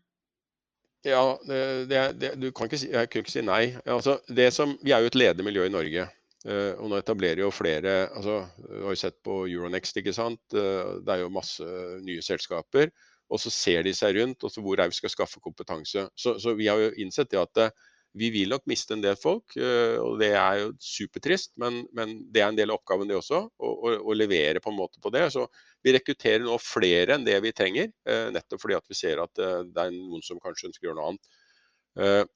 Ja, 1.07 1.23
det, 1.47 2.01
det, 2.19 2.33
du 2.43 2.51
kan 2.51 2.67
ikke 2.67 2.81
si, 2.83 2.91
jeg 2.91 3.11
kan 3.13 3.23
ikke 3.23 3.37
si 3.37 3.45
nei. 3.47 3.77
Altså, 3.87 4.19
som, 4.51 4.75
vi 4.83 4.91
er 4.91 5.05
jo 5.05 5.13
et 5.13 5.19
ledende 5.19 5.47
miljø 5.47 5.69
i 5.69 5.75
Norge. 5.75 6.09
Uh, 6.47 6.75
og 6.79 6.91
nå 6.91 6.99
etablerer 7.01 7.41
jo 7.43 7.49
flere 7.51 8.05
altså, 8.15 8.37
Du 8.61 8.85
har 8.85 8.93
jo 8.95 8.99
sett 9.01 9.17
på 9.27 9.41
Euronext, 9.51 9.97
ikke 9.99 10.15
sant. 10.15 10.43
Uh, 10.55 10.99
det 11.03 11.15
er 11.15 11.23
jo 11.23 11.33
masse 11.35 11.67
nye 12.07 12.23
selskaper. 12.23 12.91
Og 13.33 13.43
så 13.43 13.51
ser 13.51 13.83
de 13.87 13.93
seg 13.97 14.17
rundt, 14.21 14.45
og 14.47 14.53
så 14.53 14.63
hvor 14.63 14.81
er 14.81 14.91
vi 14.91 14.99
skal 14.99 15.13
skaffe 15.13 15.43
kompetanse. 15.43 16.07
Så, 16.15 16.37
så 16.43 16.55
vi 16.59 16.69
har 16.71 16.79
jo 16.79 16.93
innsett 17.03 17.33
det 17.33 17.41
at 17.43 17.63
uh, 17.65 17.87
vi 18.17 18.31
vil 18.33 18.53
nok 18.53 18.65
miste 18.71 18.95
en 18.97 19.03
del 19.05 19.17
folk, 19.21 19.57
eh, 19.61 19.97
og 20.01 20.17
det 20.23 20.31
er 20.39 20.61
jo 20.63 20.71
supertrist. 20.81 21.53
Men, 21.61 21.83
men 21.97 22.17
det 22.33 22.43
er 22.43 22.49
en 22.49 22.59
del 22.59 22.73
av 22.73 22.81
oppgaven, 22.81 23.11
det 23.11 23.19
også, 23.19 23.43
å, 23.45 23.73
å, 23.75 23.93
å, 24.01 24.17
levere 24.17 24.63
på 24.65 24.73
en 24.73 24.79
måte 24.79 25.03
på 25.05 25.13
det. 25.13 25.27
Så 25.35 25.45
vi 25.85 25.93
rekrutterer 25.97 26.45
nå 26.45 26.57
flere 26.63 27.17
enn 27.17 27.27
det 27.27 27.37
vi 27.45 27.53
trenger, 27.57 27.93
eh, 28.09 28.31
nettopp 28.33 28.63
fordi 28.63 28.79
at 28.79 28.89
vi 28.89 28.97
ser 28.99 29.21
at 29.21 29.35
det 29.37 29.83
er 29.83 29.93
noen 29.93 30.25
som 30.25 30.41
kanskje 30.41 30.71
ønsker 30.71 30.87
å 30.87 30.91
gjøre 30.91 31.01
noe 31.01 31.13
annet. 31.13 32.33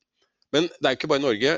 Men 0.51 0.67
det 0.67 0.89
er 0.89 0.95
jo 0.95 0.99
ikke 0.99 1.09
bare 1.13 1.21
i 1.21 1.23
Norge. 1.23 1.51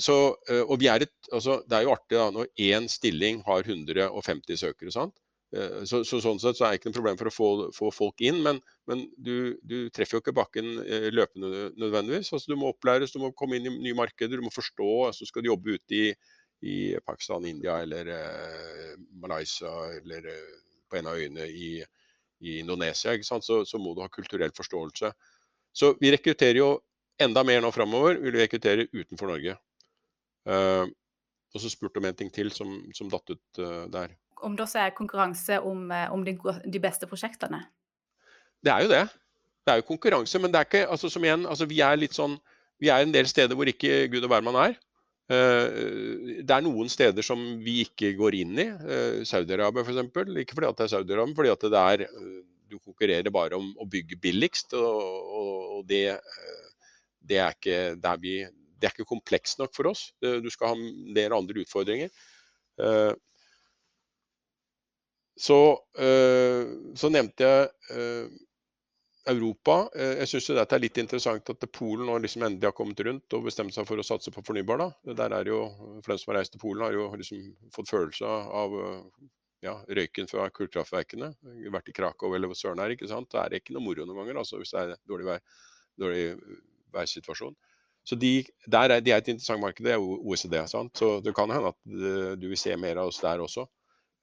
Så, 0.00 0.14
og 0.62 0.76
vi 0.80 0.86
er 0.88 1.02
et, 1.04 1.12
altså, 1.36 1.58
det 1.68 1.74
er 1.76 1.84
jo 1.84 1.90
artig 1.92 2.16
da, 2.16 2.28
når 2.32 2.46
én 2.64 2.86
stilling 2.88 3.42
har 3.44 3.66
150 3.66 4.56
søkere. 4.62 4.92
sant? 4.94 5.12
Eh, 5.56 5.84
så, 5.88 6.02
så, 6.04 6.18
sånn 6.20 6.40
sett 6.42 6.58
så 6.58 6.66
er 6.66 6.74
det 6.74 6.80
ikke 6.80 6.90
noe 6.90 6.98
problem 6.98 7.18
for 7.20 7.30
å 7.30 7.32
få, 7.32 7.48
få 7.76 7.90
folk 7.94 8.24
inn, 8.24 8.42
men, 8.44 8.58
men 8.90 9.06
du, 9.16 9.56
du, 9.64 9.76
treffer 9.94 10.18
jo 10.18 10.22
ikke 10.22 10.36
bakken 10.36 10.74
eh, 10.84 11.08
løpende 11.14 11.70
nødvendigvis. 11.80 12.32
Altså, 12.34 12.52
du 12.52 12.58
må 12.60 12.72
opplæres, 12.74 13.14
du 13.14 13.22
må 13.22 13.32
komme 13.36 13.56
inn 13.56 13.70
i 13.70 13.76
nye 13.88 13.96
markeder, 13.96 14.36
du 14.36 14.44
må 14.44 14.52
forstå. 14.52 14.90
altså 15.08 15.28
Skal 15.28 15.44
du 15.44 15.52
jobbe 15.52 15.78
ute 15.78 15.96
i, 15.96 16.10
i 16.68 16.76
Pakistan, 17.06 17.46
India 17.48 17.78
eller 17.84 18.12
eh, 18.12 18.92
Malaysia 19.22 19.72
eller 19.96 20.28
eh, 20.34 20.58
på 20.88 21.00
en 21.00 21.08
av 21.08 21.20
øyene 21.20 21.48
i, 21.48 21.72
i 22.44 22.58
Indonesia, 22.60 23.16
så, 23.24 23.40
så, 23.64 23.80
må 23.80 23.94
du 23.94 24.04
ha 24.04 24.12
kulturell 24.12 24.52
forståelse. 24.56 25.12
Så 25.76 25.94
vi 26.00 26.12
rekrutterer 26.12 26.60
jo 26.60 26.70
enda 27.20 27.42
mer 27.44 27.60
nå 27.64 27.72
framover. 27.74 28.20
Vil 28.22 28.36
vi 28.36 28.44
rekruttere 28.44 28.88
utenfor 28.92 29.28
Norge. 29.32 29.56
Uh, 30.48 30.88
og 31.58 31.64
så 31.64 31.72
spurte 31.72 32.00
om 32.00 32.06
en 32.06 32.16
ting 32.16 32.30
til 32.32 32.52
som, 32.54 32.78
som 32.94 33.10
datt 33.10 33.34
ut 33.34 33.60
uh, 33.60 33.84
der 33.90 34.14
om 34.44 34.56
det 34.56 34.64
også 34.66 34.82
er 34.82 34.96
konkurranse 34.96 35.60
om, 35.60 35.90
eh, 35.90 36.10
om 36.12 36.24
de, 36.24 36.36
de, 36.64 36.80
beste 36.82 37.06
prosjektene? 37.10 37.62
Det 38.64 38.72
er 38.72 38.84
jo 38.84 38.90
det. 38.92 39.04
Det 39.66 39.72
er 39.72 39.80
jo 39.80 39.88
konkurranse, 39.88 40.38
men 40.38 40.52
det 40.52 40.60
er 40.60 40.68
ikke 40.68 40.84
altså 40.88 41.10
som 41.12 41.24
igjen, 41.24 41.46
altså 41.46 41.68
vi 41.68 41.80
er 41.84 41.98
litt 41.98 42.16
sånn 42.16 42.38
Vi 42.78 42.92
er 42.94 43.02
en 43.02 43.10
del 43.10 43.26
steder 43.26 43.58
hvor 43.58 43.66
ikke 43.66 44.04
gud 44.06 44.22
og 44.22 44.30
hvermann 44.30 44.54
er. 44.62 44.76
Uh, 45.28 46.38
det 46.46 46.52
er 46.54 46.62
noen 46.62 46.86
steder 46.88 47.26
som 47.26 47.40
vi 47.64 47.80
ikke 47.82 48.12
går 48.14 48.36
inn 48.38 48.52
i. 48.54 48.66
Saudi-Arabia 49.26 49.82
f.eks. 49.82 49.98
Ikke 50.44 50.54
fordi 50.54 50.70
det 50.78 50.86
er 50.86 50.92
Saudi-Arabia, 50.92 51.26
men 51.26 51.34
fordi 51.34 51.72
det 51.74 51.80
er 51.82 52.06
Du 52.70 52.78
konkurrerer 52.78 53.32
bare 53.34 53.56
om 53.56 53.72
å 53.80 53.86
bygge 53.88 54.20
billigst. 54.22 54.76
Og, 54.78 55.02
og, 55.40 55.50
og 55.74 55.82
det, 55.90 56.20
det, 57.18 57.38
er 57.42 57.56
ikke, 57.56 57.78
det, 57.98 58.12
er 58.12 58.22
vi, 58.22 58.34
det 58.78 58.88
er 58.88 58.94
ikke 58.94 59.10
komplekst 59.10 59.58
nok 59.58 59.74
for 59.74 59.90
oss. 59.90 60.08
Du 60.22 60.50
skal 60.54 60.72
ha 60.72 60.90
mer 61.18 61.34
andre 61.36 61.64
utfordringer. 61.64 62.12
Uh, 62.78 63.14
så, 65.38 65.86
eh, 65.98 66.66
så 66.98 67.08
nevnte 67.14 67.46
jeg 67.46 67.66
eh, 67.94 68.30
Europa. 69.30 69.76
Eh, 69.94 70.16
jeg 70.24 70.30
syns 70.32 70.48
det 70.50 70.64
er 70.74 70.82
litt 70.82 70.98
interessant 70.98 71.52
at 71.52 71.66
Polen 71.70 72.10
nå 72.10 72.16
liksom 72.24 72.42
endelig 72.42 72.66
har 72.66 72.74
kommet 72.74 73.02
rundt 73.06 73.36
og 73.38 73.46
bestemt 73.46 73.76
seg 73.76 73.86
for 73.86 74.02
å 74.02 74.06
satse 74.06 74.32
på 74.34 74.42
fornybar. 74.48 74.82
Da. 74.82 75.14
Der 75.20 75.36
er 75.38 75.50
jo, 75.52 75.60
For 76.02 76.10
dem 76.10 76.18
som 76.18 76.32
har 76.32 76.40
reist 76.40 76.56
til 76.56 76.64
Polen, 76.64 76.82
har 76.82 76.96
jo 76.96 77.06
liksom 77.14 77.44
fått 77.74 77.92
følelse 77.92 78.26
av 78.62 78.74
ja, 79.62 79.76
røyken 79.86 80.26
fra 80.30 80.48
kullkraftverkene. 80.58 81.30
Vært 81.70 81.92
i 81.92 81.94
Krakow 81.94 82.34
eller 82.34 82.50
hvor 82.50 82.58
søren 82.58 82.82
er. 82.82 82.96
ikke 82.96 83.10
sant? 83.10 83.30
Det 83.30 83.44
er 83.44 83.60
ikke 83.60 83.78
noe 83.78 83.86
moro 83.86 84.08
noen 84.08 84.18
ganger 84.24 84.42
altså, 84.42 84.58
hvis 84.58 84.74
det 84.74 84.82
er 84.82 84.94
dårlig, 85.06 85.30
vei, 85.30 85.38
dårlig 86.02 86.26
værsituasjon. 86.98 87.54
Så 88.08 88.16
de, 88.16 88.38
er, 88.40 88.94
de, 89.04 89.12
er, 89.12 89.18
et 89.20 89.26
interessant 89.34 89.60
marked, 89.60 89.84
det 89.84 89.92
er 89.92 90.00
OECD. 90.00 90.56
sant? 90.70 90.94
Så 90.96 91.18
det 91.20 91.34
kan 91.36 91.50
hende 91.52 91.74
at 91.74 92.38
du 92.40 92.46
vil 92.48 92.56
se 92.60 92.72
mer 92.80 93.02
av 93.02 93.10
oss 93.10 93.20
der 93.20 93.42
også. 93.44 93.66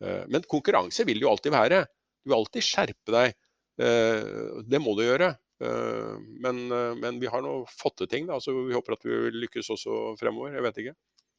Eh, 0.03 0.23
men 0.31 0.45
konkurranse 0.49 1.05
vil 1.07 1.21
jo 1.23 1.31
alltid 1.31 1.53
være. 1.55 1.83
Du 2.23 2.31
vil 2.31 2.39
alltid 2.39 2.65
skjerpe 2.65 3.15
deg. 3.15 3.35
Eh, 3.81 4.61
det 4.65 4.81
må 4.81 4.95
du 4.97 5.03
gjøre. 5.05 5.35
Eh, 5.63 6.15
men, 6.43 6.65
men 7.01 7.19
vi 7.21 7.29
har 7.31 7.43
nå 7.45 7.59
fått 7.71 8.01
til 8.01 8.11
ting, 8.11 8.29
da, 8.31 8.39
så 8.43 8.55
vi 8.57 8.75
håper 8.75 8.97
at 8.97 9.05
vi 9.07 9.19
vil 9.27 9.43
lykkes 9.45 9.71
også 9.77 10.15
fremover. 10.19 10.57
Jeg 10.57 10.65
vet 10.67 10.81
ikke. 10.83 10.95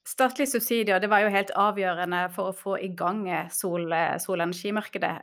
Statlige 0.06 0.52
subsidier 0.52 1.00
det 1.02 1.10
var 1.10 1.24
jo 1.24 1.32
helt 1.34 1.50
avgjørende 1.58 2.20
for 2.34 2.52
å 2.52 2.54
få 2.54 2.76
i 2.78 2.92
gang 2.94 3.24
sol, 3.50 3.90
solenergimarkedet. 4.22 5.14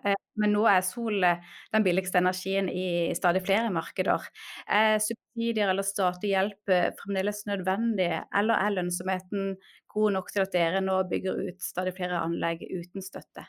Men 0.41 0.51
nå 0.51 0.65
er 0.67 0.83
sol 0.83 1.23
den 1.23 1.85
billigste 1.85 2.19
energien 2.19 2.67
i 2.67 3.13
stadig 3.15 3.45
flere 3.45 3.71
markeder. 3.71 4.27
Er 4.67 4.97
subsidier 4.99 5.71
eller 5.71 5.87
statlig 5.87 6.33
hjelp 6.33 6.73
fremdeles 6.99 7.45
nødvendig, 7.47 8.11
eller 8.35 8.59
er 8.59 8.75
lønnsomheten 8.75 9.53
god 9.93 10.17
nok 10.17 10.31
til 10.33 10.43
at 10.43 10.55
dere 10.55 10.83
nå 10.83 10.99
bygger 11.09 11.43
ut 11.47 11.63
stadig 11.63 11.95
flere 11.95 12.19
anlegg 12.19 12.65
uten 12.67 13.05
støtte? 13.05 13.45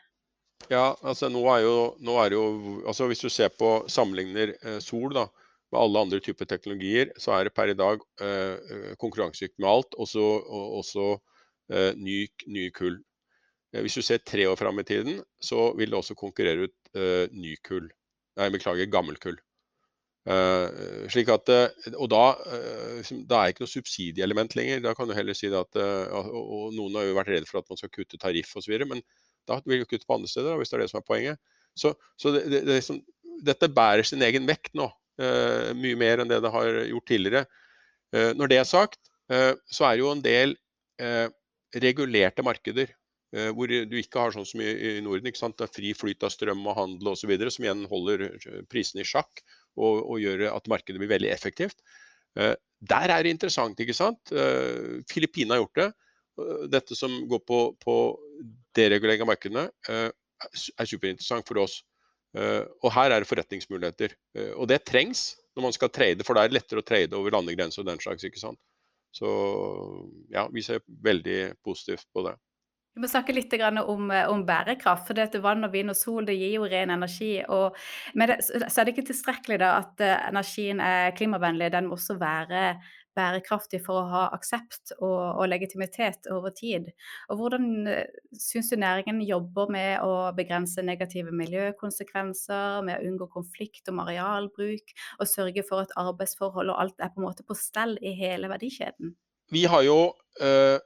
Ja, 0.71 0.95
altså 1.03 1.29
nå 1.33 1.43
er 1.53 1.65
jo, 1.65 1.77
nå 2.01 2.15
er 2.23 2.33
jo 2.33 2.45
altså 2.89 3.09
Hvis 3.11 3.21
du 3.25 3.29
ser 3.29 3.51
på 3.53 3.83
sammenligner 3.91 4.55
eh, 4.63 4.79
sol 4.81 5.13
da, 5.17 5.27
med 5.75 5.83
alle 5.83 6.03
andre 6.07 6.21
typer 6.23 6.49
teknologier, 6.49 7.11
så 7.21 7.35
er 7.35 7.49
det 7.49 7.55
per 7.57 7.73
i 7.73 7.79
dag 7.79 8.03
eh, 8.23 8.55
eh 8.75 8.93
konkurransedyktig 9.01 9.63
med 9.63 9.71
alt, 9.71 9.97
også, 9.99 10.23
og, 10.23 10.77
også 10.81 11.09
eh, 11.75 11.91
ny, 11.99 12.21
ny, 12.47 12.69
kull. 12.77 13.01
Eh, 13.75 13.83
hvis 13.83 13.99
du 13.99 14.05
ser 14.07 14.23
tre 14.23 14.47
år 14.51 14.59
fram 14.61 14.79
i 14.81 14.87
tiden, 14.87 15.19
så 15.43 15.73
vil 15.79 15.91
det 15.91 15.99
også 15.99 16.17
konkurrere 16.19 16.69
ut 16.69 16.95
eh, 16.95 17.27
ny 17.35 17.57
kull. 17.67 17.91
Nei, 18.39 18.51
beklager, 18.55 18.91
gammel 18.91 19.19
kull. 19.23 19.37
Eh, 20.25 21.09
slik 21.13 21.29
at, 21.29 21.51
og 21.93 22.09
da, 22.09 22.23
da 23.29 23.41
er 23.41 23.51
det 23.51 23.55
ikke 23.55 23.67
noe 23.67 23.75
subsidieelement 23.75 24.57
lenger. 24.57 24.81
Da 24.87 24.95
kan 24.97 25.11
du 25.11 25.17
heller 25.17 25.37
si 25.37 25.51
at, 25.51 25.81
og, 25.81 26.31
og, 26.33 26.69
Noen 26.79 27.01
har 27.01 27.11
jo 27.11 27.19
vært 27.19 27.35
redd 27.35 27.51
for 27.51 27.61
at 27.61 27.71
man 27.71 27.83
skal 27.83 27.93
kutte 27.93 28.21
tariff 28.21 28.55
osv., 28.57 28.79
men 28.89 29.03
da 29.45 29.59
vil 29.67 29.83
du 29.83 29.91
kutte 29.91 30.09
på 30.09 30.17
andre 30.17 30.31
steder, 30.31 30.57
hvis 30.57 30.73
det 30.73 30.79
er 30.79 30.87
det 30.87 30.93
som 30.95 31.03
er 31.03 31.09
poenget. 31.11 31.43
Så, 31.77 31.93
så 32.17 32.31
det, 32.33 32.47
det, 32.53 32.63
det, 32.71 33.01
dette 33.45 33.69
bærer 33.75 34.07
sin 34.07 34.23
egen 34.25 34.47
vekt 34.49 34.73
nå, 34.79 34.87
mye 35.19 35.99
mer 35.99 36.23
enn 36.23 36.31
det 36.31 36.41
det 36.43 36.51
har 36.51 36.81
gjort 36.91 37.07
tidligere. 37.07 37.45
når 38.35 38.51
det 38.51 38.57
er 38.59 38.67
sagt, 38.67 38.99
så 39.31 39.87
er 39.87 39.95
det 39.95 40.03
jo 40.03 40.11
en 40.11 40.23
del 40.25 40.57
regulerte 41.75 42.43
markeder. 42.43 42.91
Hvor 43.55 43.71
du 43.71 43.95
ikke 43.99 44.23
har 44.23 44.35
sånn 44.35 44.47
som 44.47 44.63
i, 44.63 45.01
Norden. 45.03 45.27
ikke 45.27 45.39
sant? 45.39 45.57
Det 45.59 45.69
er 45.69 45.75
fri 45.75 45.93
flyt 45.95 46.27
av 46.27 46.35
strøm 46.35 46.67
og 46.67 46.77
handel 46.79 47.13
osv. 47.15 47.31
Som 47.51 47.67
igjen 47.67 47.87
holder 47.91 48.27
prisene 48.71 49.03
i 49.03 49.09
sjakk 49.09 49.43
og, 49.77 50.03
og 50.03 50.19
gjør 50.23 50.49
at 50.53 50.71
markedet 50.71 51.03
blir 51.03 51.11
veldig 51.15 51.31
effektivt. 51.35 51.79
Eh, 52.39 52.55
der 52.81 53.11
er 53.11 53.23
det 53.23 53.35
interessant. 53.35 53.81
ikke 53.81 53.97
sant? 53.97 54.33
Eh, 54.33 55.01
Filippinene 55.11 55.57
har 55.57 55.65
gjort 55.65 55.81
det. 55.81 55.89
Eh, 56.41 56.67
dette 56.71 56.99
som 56.99 57.15
går 57.31 57.43
på, 57.47 57.61
på 57.81 57.97
deregulering 58.77 59.23
av 59.23 59.31
markedene, 59.31 59.69
er 59.89 60.89
superinteressant 60.89 61.47
for 61.49 61.63
oss. 61.63 61.79
Og 62.35 62.89
her 62.97 63.13
er 63.15 63.23
det 63.23 63.29
forretningsmuligheter. 63.31 64.15
Og 64.59 64.67
det 64.71 64.83
trengs 64.89 65.35
når 65.55 65.69
man 65.69 65.75
skal 65.77 65.93
trade, 65.95 66.25
for 66.27 66.35
det 66.35 66.45
er 66.45 66.57
lettere 66.57 66.83
å 66.83 66.87
trade 66.87 67.15
over 67.15 67.35
landegrenser 67.37 67.85
og 67.85 67.91
den 67.93 68.01
slags. 68.03 68.25
ikke 68.27 68.43
sant? 68.43 68.59
Så 69.15 69.29
ja, 70.35 70.49
vi 70.51 70.65
ser 70.67 70.83
veldig 71.05 71.55
positivt 71.63 72.09
på 72.11 72.25
det. 72.27 72.35
Vi 72.95 73.03
må 73.03 73.09
snakke 73.11 73.35
litt 73.35 73.55
om, 73.59 74.11
eh, 74.11 74.29
om 74.31 74.45
bærekraft. 74.47 75.07
for 75.07 75.15
det 75.15 75.43
Vann, 75.43 75.65
og 75.65 75.73
vind 75.73 75.91
og 75.91 75.97
sol 75.97 76.25
det 76.25 76.37
gir 76.39 76.55
jo 76.55 76.67
ren 76.71 76.91
energi. 76.91 77.43
Og, 77.49 77.75
men 78.15 78.29
det, 78.29 78.45
så 78.45 78.81
er 78.81 78.85
det 78.85 78.95
ikke 78.95 79.09
tilstrekkelig 79.11 79.59
da, 79.59 79.79
at 79.83 80.01
uh, 80.01 80.29
energien 80.29 80.81
er 80.81 81.11
klimavennlig. 81.11 81.73
Den 81.73 81.89
må 81.89 81.99
også 81.99 82.15
være 82.21 82.79
bærekraftig 83.15 83.81
for 83.83 83.99
å 83.99 84.07
ha 84.11 84.23
aksept 84.35 84.95
og, 85.01 85.41
og 85.41 85.49
legitimitet 85.51 86.31
over 86.31 86.55
tid. 86.55 86.93
Og 87.31 87.43
Hvordan 87.43 87.67
uh, 87.91 88.07
syns 88.31 88.71
du 88.71 88.79
næringen 88.79 89.21
jobber 89.27 89.75
med 89.75 89.99
å 90.07 90.31
begrense 90.39 90.87
negative 90.87 91.35
miljøkonsekvenser, 91.35 92.79
med 92.87 93.01
å 93.01 93.11
unngå 93.11 93.31
konflikt 93.35 93.91
om 93.91 94.05
arealbruk, 94.07 94.95
og 95.19 95.35
sørge 95.35 95.67
for 95.67 95.83
at 95.83 95.99
arbeidsforhold 95.99 96.71
og 96.71 96.83
alt 96.87 97.03
er 97.03 97.11
på 97.11 97.19
en 97.19 97.27
måte 97.27 97.43
på 97.43 97.59
stell 97.59 97.99
i 97.99 98.15
hele 98.23 98.55
verdikjeden? 98.55 99.17
Vi 99.51 99.67
har 99.67 99.83
jo 99.83 100.13
uh 100.39 100.79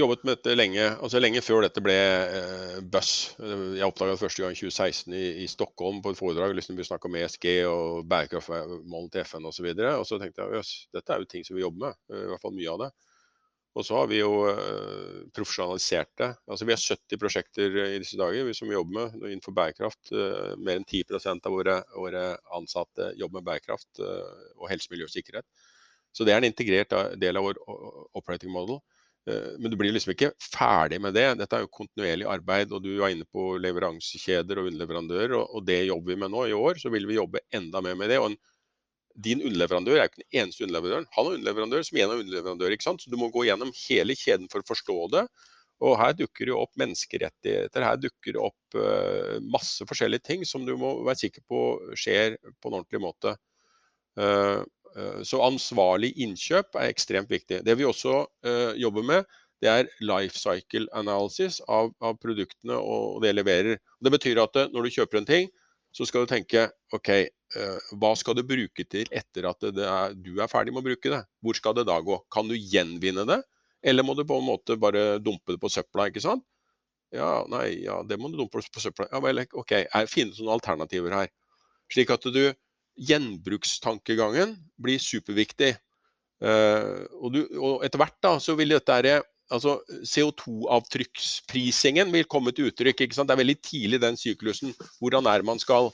jobbet 0.00 0.24
med 0.24 0.36
dette 0.36 0.56
lenge, 0.56 0.84
altså 1.02 1.20
lenge 1.22 1.42
før 1.44 1.64
dette 1.64 1.82
ble 1.84 1.94
eh, 1.94 2.76
buzz. 2.82 3.34
Jeg 3.38 3.86
oppdaga 3.86 4.16
det 4.16 4.22
første 4.22 4.42
gang 4.42 4.56
i 4.56 4.58
2016 4.58 5.14
i, 5.14 5.48
Stockholm 5.50 6.00
på 6.02 6.12
et 6.12 6.18
foredrag. 6.18 6.54
liksom 6.56 6.78
Vi 6.78 6.86
snakka 6.88 7.10
om 7.10 7.18
ESG 7.20 7.48
og 7.70 8.04
bærekraftmålene 8.10 9.12
til 9.14 9.24
FN 9.24 9.50
osv. 9.50 9.70
Og, 9.70 9.82
så 9.82 9.96
og 10.00 10.06
så 10.10 10.20
tenkte 10.22 10.44
jeg 10.44 10.60
jøss, 10.60 10.72
dette 10.94 11.14
er 11.14 11.22
jo 11.22 11.30
ting 11.30 11.46
som 11.46 11.58
vi 11.58 11.66
jobber 11.66 11.88
med. 11.88 12.00
Eh, 12.10 12.24
I 12.24 12.30
hvert 12.32 12.46
fall 12.46 12.56
mye 12.56 12.72
av 12.74 12.86
det. 12.86 12.90
Og 13.74 13.82
så 13.82 13.96
har 13.98 14.06
vi 14.10 14.20
jo 14.20 14.30
eh, 14.46 15.22
profesjonalisert 15.34 16.10
det. 16.20 16.30
Altså 16.46 16.66
Vi 16.66 16.74
har 16.74 16.82
70 16.82 17.18
prosjekter 17.18 17.78
i 17.88 17.98
disse 17.98 18.18
dager 18.18 18.52
som 18.54 18.70
vi 18.70 18.76
jobber 18.76 18.94
med 18.94 19.30
innenfor 19.32 19.54
bærekraft. 19.56 20.12
Eh, 20.14 20.54
mer 20.62 20.78
enn 20.78 20.86
10 20.86 21.18
av 21.34 21.50
våre, 21.50 21.80
våre, 21.98 22.24
ansatte 22.54 23.10
jobber 23.18 23.40
med 23.40 23.48
bærekraft 23.48 23.98
eh, 23.98 24.44
og 24.60 24.68
helse, 24.70 24.90
miljø 24.92 25.08
og 25.08 25.14
sikkerhet. 25.14 25.46
Så 26.14 26.22
det 26.22 26.34
er 26.34 26.42
en 26.42 26.46
integrert 26.46 26.94
del 27.18 27.40
av 27.40 27.48
vår 27.48 27.58
operating 28.14 28.52
model. 28.54 28.78
Eh, 29.30 29.52
men 29.58 29.72
du 29.72 29.76
blir 29.80 29.94
liksom 29.94 30.12
ikke 30.14 30.32
ferdig 30.42 31.00
med 31.02 31.16
det. 31.16 31.26
Dette 31.40 31.58
er 31.58 31.64
jo 31.64 31.72
kontinuerlig 31.72 32.26
arbeid, 32.28 32.72
og 32.72 32.82
du 32.84 32.92
er 32.98 33.14
inne 33.14 33.28
på 33.28 33.54
leveransekjeder 33.62 34.60
og 34.60 34.68
underleverandører. 34.70 35.36
Og, 35.40 35.62
det 35.66 35.84
jobber 35.88 36.12
vi 36.12 36.20
med 36.24 36.34
nå. 36.34 36.48
I 36.50 36.58
år 36.58 36.82
så 36.82 36.92
vil 36.92 37.08
vi 37.10 37.20
jobbe 37.20 37.44
enda 37.54 37.82
mer 37.84 37.96
med 38.00 38.12
det. 38.12 38.20
og 38.20 38.32
en, 38.32 38.38
din 39.24 39.44
underleverandør 39.46 39.94
er 39.94 40.08
jo 40.08 40.10
ikke 40.10 40.24
den 40.24 40.40
eneste 40.42 40.64
underleverandøren. 40.66 41.10
Han 41.14 41.26
er 41.28 41.36
underleverandør 41.38 41.84
som 41.86 41.98
en 41.98 42.12
av 42.12 42.22
underleverandører. 42.22 42.76
ikke 42.76 42.88
sant? 42.88 43.02
Så 43.04 43.12
du 43.12 43.18
må 43.20 43.30
gå 43.30 43.46
gjennom 43.46 43.70
hele 43.86 44.16
kjeden 44.18 44.48
for 44.50 44.64
å 44.64 44.70
forstå 44.72 44.96
det. 45.14 45.26
Og 45.84 45.96
her 45.98 46.14
dukker 46.18 46.48
det 46.48 46.54
opp 46.56 46.70
menneskerettigheter, 46.78 47.82
her 47.82 47.98
dukker 47.98 48.36
det 48.36 48.42
opp 48.42 48.76
uh, 48.78 49.40
masse 49.42 49.82
forskjellige 49.88 50.22
ting 50.22 50.44
som 50.46 50.62
du 50.66 50.76
må 50.78 50.92
være 51.02 51.24
sikker 51.24 51.42
på 51.50 51.62
skjer 51.98 52.36
på 52.62 52.70
en 52.70 52.78
ordentlig 52.78 53.00
måte. 53.02 53.34
Uh, 54.18 54.62
så 55.26 55.40
ansvarlig 55.42 56.12
innkjøp 56.22 56.76
er 56.78 56.92
ekstremt 56.92 57.32
viktig. 57.32 57.62
Det 57.66 57.74
vi 57.74 57.86
også 57.88 58.20
uh, 58.46 58.72
jobber 58.78 59.06
med, 59.06 59.38
det 59.62 59.70
er 59.70 59.88
life 60.04 60.38
cycle 60.38 60.86
analysis 60.94 61.60
av, 61.66 61.88
av, 62.04 62.18
produktene 62.22 62.76
og 62.78 63.22
det 63.24 63.32
leverer. 63.34 63.80
Det 63.98 64.12
betyr 64.14 64.38
at 64.42 64.58
når 64.74 64.86
du 64.86 64.94
kjøper 64.98 65.18
en 65.18 65.28
ting, 65.28 65.48
så 65.94 66.06
skal 66.06 66.24
du 66.24 66.30
tenke 66.30 66.66
OK, 66.94 67.10
hva 68.02 68.10
skal 68.18 68.34
du 68.36 68.42
bruke 68.46 68.84
til 68.90 69.08
etter 69.14 69.46
at 69.46 69.66
er, 69.70 70.14
du 70.18 70.40
er 70.42 70.50
ferdig 70.50 70.74
med 70.74 70.82
å 70.82 70.88
bruke 70.88 71.12
det? 71.12 71.20
Hvor 71.38 71.56
skal 71.56 71.76
det 71.78 71.86
da 71.88 72.00
gå? 72.02 72.18
Kan 72.34 72.50
du 72.50 72.56
gjenvinne 72.58 73.24
det? 73.30 73.40
Eller 73.84 74.06
må 74.06 74.16
du 74.18 74.24
på 74.26 74.38
en 74.40 74.46
måte 74.46 74.76
bare 74.80 75.20
dumpe 75.22 75.54
det 75.54 75.60
på 75.62 75.70
søpla, 75.70 76.08
ikke 76.10 76.24
sant? 76.24 76.44
Ja, 77.14 77.44
nei, 77.50 77.84
ja, 77.84 78.00
det 78.02 78.18
må 78.18 78.30
du 78.30 78.38
dumpe 78.40 78.58
på 78.58 78.82
søpla. 78.82 79.06
Ja 79.12 79.20
vel, 79.22 79.44
OK. 79.54 79.74
Finnes 80.10 80.40
noen 80.40 80.56
alternativer 80.56 81.14
her? 81.14 81.30
Slik 81.92 82.10
at 82.10 82.24
du 82.26 82.42
Gjenbrukstankegangen 82.96 84.56
blir 84.80 85.02
superviktig. 85.02 85.74
Uh, 86.44 87.04
og, 87.20 87.28
du, 87.34 87.40
og, 87.58 87.84
etter 87.86 88.00
hvert 88.02 88.18
da, 88.24 88.32
så 88.42 88.56
vil 88.58 88.74
dette 88.74 88.96
her, 88.98 89.22
altså 89.54 89.72
CO2-avtrykksprisingen 90.06 92.12
vil 92.14 92.26
komme 92.30 92.50
til 92.54 92.70
uttrykk. 92.70 92.98
Det 93.14 93.24
er 93.24 93.42
veldig 93.42 93.60
tidlig 93.64 93.98
den 94.02 94.18
syklusen. 94.20 94.70
Hvordan 95.00 95.24
er 95.30 95.46
man 95.46 95.58
skal, 95.62 95.84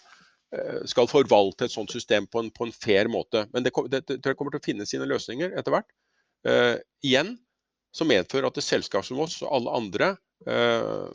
uh, 0.56 0.80
skal 0.90 1.10
forvalte 1.10 1.62
et 1.68 1.76
sånt 1.76 1.92
system 1.94 2.24
på 2.30 2.36
en, 2.44 2.50
på 2.54 2.62
en 2.68 2.76
fair 2.76 3.06
måte. 3.12 3.40
Men 3.54 3.60
det, 3.66 3.72
det, 3.92 4.00
det, 4.10 4.36
kommer 4.36 4.52
til 4.54 4.62
å 4.62 4.68
finne 4.70 4.88
sine 4.88 5.08
løsninger 5.08 5.48
etter 5.56 5.76
hvert. 5.76 5.90
Uh, 6.46 6.76
igjen 7.04 7.30
som 7.92 8.08
medfører 8.08 8.46
at 8.48 8.62
selskap 8.62 9.04
som 9.04 9.18
oss 9.20 9.42
og 9.42 9.52
alle 9.52 9.70
andre 9.76 10.14
Eh, 10.48 11.08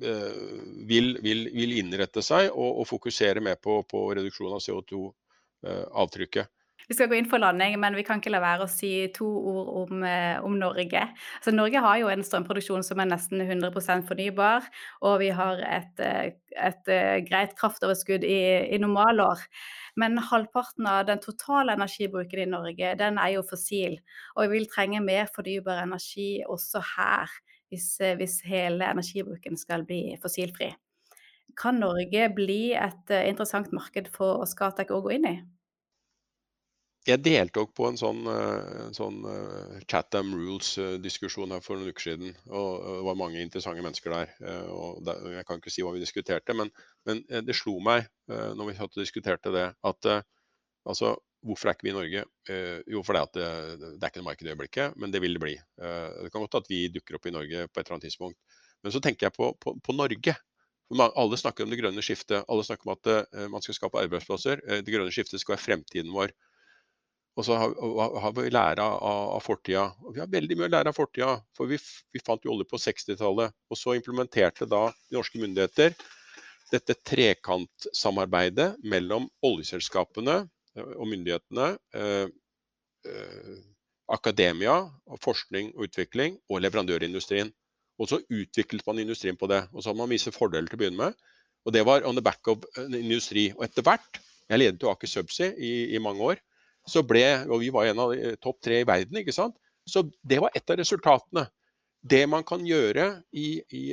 vil, 0.00 1.18
vil, 1.22 1.44
vil, 1.52 1.76
innrette 1.78 2.22
seg 2.24 2.50
og, 2.50 2.80
og 2.82 2.88
fokusere 2.88 3.42
mer 3.44 3.60
på, 3.60 3.82
på 3.88 4.06
reduksjon 4.16 4.56
av 4.56 4.64
CO2-avtrykket. 4.64 6.48
Eh, 6.48 6.58
vi 6.88 6.96
skal 6.96 7.08
gå 7.08 7.14
inn 7.14 7.28
for 7.30 7.38
landing, 7.38 7.76
men 7.80 7.94
vi 7.94 8.02
kan 8.06 8.18
ikke 8.18 8.32
la 8.34 8.40
være 8.42 8.66
å 8.66 8.70
si 8.70 8.90
to 9.14 9.24
ord 9.24 9.68
om, 9.84 10.02
eh, 10.04 10.40
om 10.42 10.56
Norge. 10.58 11.04
Altså, 11.38 11.54
Norge 11.54 11.80
har 11.80 12.00
jo 12.00 12.08
en 12.10 12.24
strømproduksjon 12.26 12.82
som 12.84 13.00
er 13.00 13.08
nesten 13.12 13.44
100% 13.44 14.08
fornybar, 14.08 14.66
og 15.00 15.20
vi 15.22 15.30
har 15.30 15.62
et, 15.62 16.02
et 16.02 16.90
greit 17.28 17.54
kraftoverskudd 17.56 18.26
i, 18.26 18.42
i 18.74 18.80
normalår. 18.82 19.46
Men 19.96 20.18
halvparten 20.18 20.88
av 20.88 21.06
den 21.06 21.22
totale 21.22 21.76
energibruken 21.76 22.42
i 22.42 22.50
Norge, 22.50 22.94
den 22.98 23.18
er 23.20 23.36
jo 23.36 23.46
fossil. 23.46 24.00
Og 24.34 24.48
vi 24.48 24.58
vil 24.58 24.70
trenge 24.72 25.04
mer 25.04 25.30
fornybar 25.30 25.84
energi 25.84 26.42
også 26.48 26.82
her 26.96 27.30
hvis, 27.72 27.88
eh, 28.00 28.16
hvis 28.20 28.42
hele 28.44 28.90
energibruken 28.92 29.56
skal 29.56 29.86
bli 29.88 30.18
fossilfri. 30.22 30.72
Kan 31.58 31.80
Norge 31.80 32.28
bli 32.36 32.74
et 32.76 33.10
eh, 33.12 33.28
interessant 33.30 33.72
marked 33.72 34.12
for 34.12 34.44
Scatec 34.48 34.92
å 34.92 35.02
gå 35.04 35.16
inn 35.16 35.28
i? 35.28 35.34
Jeg 37.02 37.18
deltok 37.24 37.72
på 37.74 37.88
en 37.88 37.96
sånn, 37.98 38.20
eh, 38.30 38.84
en 38.84 38.94
sånn 38.94 39.24
Chatham 39.90 40.30
Rules-diskusjon 40.36 41.50
her 41.56 41.64
for 41.64 41.80
noen 41.80 41.90
uker 41.90 42.12
siden. 42.12 42.36
og 42.50 42.84
Det 42.84 43.00
var 43.08 43.18
mange 43.18 43.42
interessante 43.42 43.82
mennesker 43.82 44.14
der. 44.14 44.36
og 44.70 45.02
Jeg 45.32 45.46
kan 45.48 45.58
ikke 45.58 45.72
si 45.72 45.82
hva 45.82 45.96
vi 45.96 46.04
diskuterte, 46.04 46.54
men, 46.54 46.70
men 47.08 47.24
det 47.28 47.56
slo 47.58 47.80
meg 47.80 48.06
når 48.28 48.70
vi 48.70 49.02
diskuterte 49.02 49.50
det, 49.50 49.66
at 49.82 50.10
altså, 50.86 51.16
Hvorfor 51.42 51.68
er 51.68 51.74
ikke 51.74 51.88
vi 51.88 51.90
i 51.90 51.96
Norge? 51.96 52.22
Eh, 52.54 52.78
jo, 52.94 53.00
fordi 53.02 53.20
at 53.24 53.34
det, 53.34 53.46
det, 53.80 53.98
er 53.98 54.12
ikke 54.12 54.20
noe 54.20 54.28
marked 54.28 54.46
i 54.46 54.52
øyeblikket, 54.52 54.98
men 55.02 55.10
det 55.10 55.22
vil 55.24 55.34
det 55.34 55.42
bli. 55.42 55.56
Eh, 55.58 56.20
det 56.22 56.30
kan 56.30 56.44
godt 56.44 56.60
at 56.60 56.70
vi 56.70 56.84
dukker 56.94 57.18
opp 57.18 57.26
i 57.26 57.34
Norge 57.34 57.64
på 57.66 57.80
et 57.80 57.82
eller 57.82 57.96
annet 57.96 58.06
tidspunkt. 58.06 58.38
Men 58.82 58.94
så 58.94 59.02
tenker 59.02 59.26
jeg 59.26 59.34
på, 59.34 59.50
på, 59.58 59.74
på 59.82 59.96
Norge. 59.96 60.36
Alle 60.92 61.40
snakker 61.40 61.64
om 61.64 61.72
det 61.72 61.80
grønne 61.80 62.04
skiftet. 62.04 62.44
Alle 62.46 62.66
snakker 62.66 62.86
om 62.86 62.94
at 62.94 63.10
man 63.48 63.62
skal 63.64 63.78
skape 63.78 64.00
arbeidsplasser. 64.02 64.60
Det 64.84 64.92
grønne 64.92 65.14
skiftet 65.14 65.40
skal 65.40 65.54
være 65.54 65.62
fremtiden 65.62 66.10
vår. 66.12 66.34
Og 67.38 67.46
så 67.46 67.56
har, 67.56 67.72
har 68.20 68.34
vi 68.36 68.50
lære 68.52 68.84
av, 68.84 68.98
av, 69.38 69.40
fortida. 69.40 69.86
Og 70.04 70.12
vi 70.12 70.20
har 70.20 70.28
veldig 70.28 70.58
mye 70.58 70.68
å 70.68 70.72
lære 70.74 70.92
av 70.92 70.98
fortida. 70.98 71.36
For 71.56 71.70
vi, 71.70 71.78
vi 72.12 72.20
fant 72.20 72.44
jo 72.44 72.52
olje 72.52 72.68
på 72.68 72.82
60-tallet. 72.82 73.54
Og 73.72 73.80
så 73.80 73.96
implementerte 73.96 74.68
da 74.68 74.88
de 74.92 75.16
norske 75.16 75.40
myndigheter 75.40 75.96
dette 76.74 76.98
trekantsamarbeidet 77.08 78.74
mellom 78.84 79.30
oljeselskapene, 79.48 80.42
Eh, 80.42 80.61
og 80.80 81.08
myndighetene, 81.08 81.68
eh, 81.94 82.28
eh, 83.08 83.58
akademia, 84.12 84.76
forskning 85.22 85.72
og 85.76 85.88
utvikling 85.88 86.38
og 86.50 86.62
leverandørindustrien. 86.64 87.52
Og 88.00 88.08
så 88.08 88.20
utviklet 88.32 88.86
man 88.86 88.98
industrien 88.98 89.36
på 89.36 89.46
det. 89.46 89.62
Og 89.72 89.82
så 89.82 89.90
hadde 89.90 90.00
man 90.00 90.10
visse 90.10 90.32
fordeler 90.32 90.68
til 90.68 90.78
å 90.78 90.82
begynne 90.82 91.00
med. 91.04 91.14
Og 91.66 91.72
det 91.72 91.84
var 91.86 92.06
on 92.08 92.16
the 92.16 92.24
back 92.24 92.48
of 92.48 92.64
industri. 92.78 93.52
Og 93.56 93.64
etter 93.64 93.84
hvert, 93.86 94.18
jeg 94.48 94.58
ledet 94.58 94.82
jo 94.82 94.90
Aker 94.90 95.06
Subsea 95.06 95.52
i, 95.54 95.94
i, 95.94 95.98
mange 96.02 96.24
år, 96.32 96.40
så 96.88 97.04
ble, 97.06 97.22
og 97.46 97.60
vi 97.62 97.70
var 97.70 97.86
en 97.86 98.00
av 98.02 98.14
topp 98.42 98.58
tre 98.64 98.80
i 98.82 98.86
verden, 98.88 99.20
ikke 99.20 99.34
sant. 99.34 99.54
Så 99.86 100.02
det 100.26 100.40
var 100.42 100.50
et 100.56 100.70
av 100.70 100.80
resultatene. 100.80 101.46
Det 102.02 102.24
man 102.26 102.42
kan 102.42 102.64
gjøre 102.66 103.22
i, 103.30 103.62
i, 103.70 103.84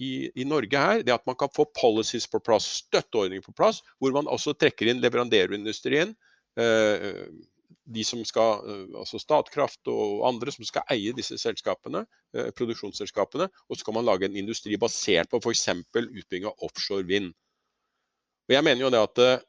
i, 0.00 0.30
i, 0.34 0.46
Norge 0.48 0.80
her, 0.80 1.02
det 1.04 1.12
at 1.12 1.26
man 1.28 1.36
kan 1.38 1.50
få 1.52 1.66
policies 1.76 2.26
på 2.30 2.40
plass, 2.42 2.66
støtteordninger 2.86 3.44
på 3.44 3.54
plass, 3.56 3.82
hvor 4.00 4.14
man 4.16 4.28
også 4.32 4.54
trekker 4.56 4.88
inn 4.88 5.02
leverandørindustrien. 5.02 6.14
Eh, 6.60 7.26
de 7.90 8.04
som 8.06 8.22
skal, 8.24 8.64
eh, 8.64 8.86
altså 9.02 9.20
Statkraft 9.20 9.90
og 9.92 10.24
andre 10.28 10.54
som 10.54 10.64
skal 10.66 10.86
eie 10.94 11.12
disse 11.16 11.36
selskapene, 11.42 12.06
eh, 12.34 12.48
produksjonsselskapene. 12.56 13.50
Og 13.68 13.76
så 13.76 13.86
kan 13.86 13.98
man 13.98 14.08
lage 14.08 14.28
en 14.28 14.38
industri 14.40 14.78
basert 14.80 15.30
på 15.30 15.42
f.eks. 15.42 15.68
utbygging 15.92 16.48
av 16.48 16.64
offshore 16.64 17.06
vind. 17.06 17.34
Og 18.48 18.56
Jeg 18.56 18.64
mener 18.64 18.86
jo 18.86 18.90
det 18.90 19.04
at 19.04 19.44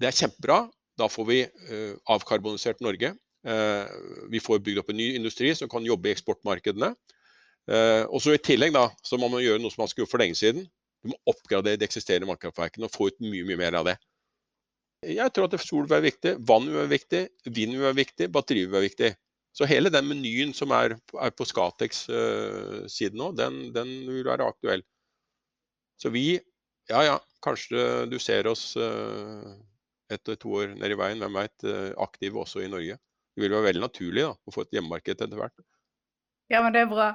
det 0.00 0.08
er 0.08 0.18
kjempebra. 0.18 0.70
Da 0.96 1.06
får 1.06 1.26
vi 1.28 1.44
avkarbonisert 2.08 2.80
Norge. 2.80 3.12
Vi 4.32 4.40
får 4.40 4.62
bygd 4.64 4.80
opp 4.80 4.88
en 4.90 4.96
ny 4.96 5.14
industri 5.14 5.52
som 5.54 5.68
kan 5.68 5.84
jobbe 5.84 6.08
i 6.08 6.14
eksportmarkedene. 6.16 6.96
Eh, 7.66 8.04
og 8.06 8.22
så 8.22 8.36
I 8.36 8.42
tillegg 8.42 8.74
da, 8.76 8.88
så 9.02 9.18
må 9.18 9.30
man 9.32 9.42
gjøre 9.42 9.62
noe 9.62 9.74
som 9.74 9.82
man 9.82 9.90
skulle 9.90 10.06
gjort 10.06 10.14
for 10.14 10.22
lenge 10.22 10.38
siden. 10.38 10.66
Du 11.02 11.12
må 11.12 11.18
oppgradere 11.30 11.80
de 11.80 11.86
eksisterende 11.86 12.28
vannkraftverkene 12.30 12.86
og 12.86 12.94
få 12.94 13.10
ut 13.10 13.18
mye 13.24 13.46
mye 13.46 13.60
mer 13.60 13.78
av 13.80 13.88
det. 13.90 13.96
Jeg 15.06 15.32
tror 15.34 15.46
at 15.46 15.60
sol 15.60 15.84
vil 15.84 15.92
være 15.92 16.06
viktig, 16.08 16.32
vann 16.48 16.66
vil 16.66 16.80
være 16.80 16.94
viktig, 16.94 17.22
vind 17.52 17.76
vil 17.76 17.84
være 17.84 18.00
viktig, 18.00 18.28
batteri 18.32 18.64
vil 18.64 18.74
være 18.74 18.88
viktig. 18.88 19.10
Så 19.56 19.68
hele 19.68 19.92
den 19.92 20.08
menyen 20.08 20.52
som 20.56 20.72
er, 20.76 20.96
er 20.96 21.32
på 21.32 21.46
Skatex 21.48 22.02
uh, 22.12 22.84
side 22.92 23.16
nå, 23.16 23.30
den, 23.36 23.70
den, 23.76 23.92
vil 24.08 24.26
være 24.26 24.48
aktuell. 24.50 24.82
Så 26.00 26.10
vi, 26.12 26.34
ja 26.90 27.04
ja, 27.06 27.14
kanskje 27.44 28.04
du 28.10 28.18
ser 28.20 28.48
oss 28.50 28.74
uh, 28.76 29.54
etter 30.12 30.36
to 30.40 30.52
år 30.60 30.74
nede 30.74 30.92
i 30.92 30.98
veien, 31.00 31.22
hvem 31.22 31.40
veit, 31.40 31.56
uh, 31.64 31.92
aktive 32.04 32.42
også 32.42 32.64
i 32.64 32.70
Norge. 32.72 32.98
Det 33.36 33.44
vil 33.44 33.56
være 33.56 33.68
veldig 33.70 33.84
naturlig 33.86 34.26
da, 34.26 34.34
å 34.36 34.52
få 34.52 34.66
et 34.66 34.76
hjemmemarked 34.76 35.24
etter 35.24 35.40
hvert. 35.40 35.64
Ja, 36.52 36.60
men 36.62 36.76
det 36.76 36.84
er 36.84 36.92
bra. 36.92 37.10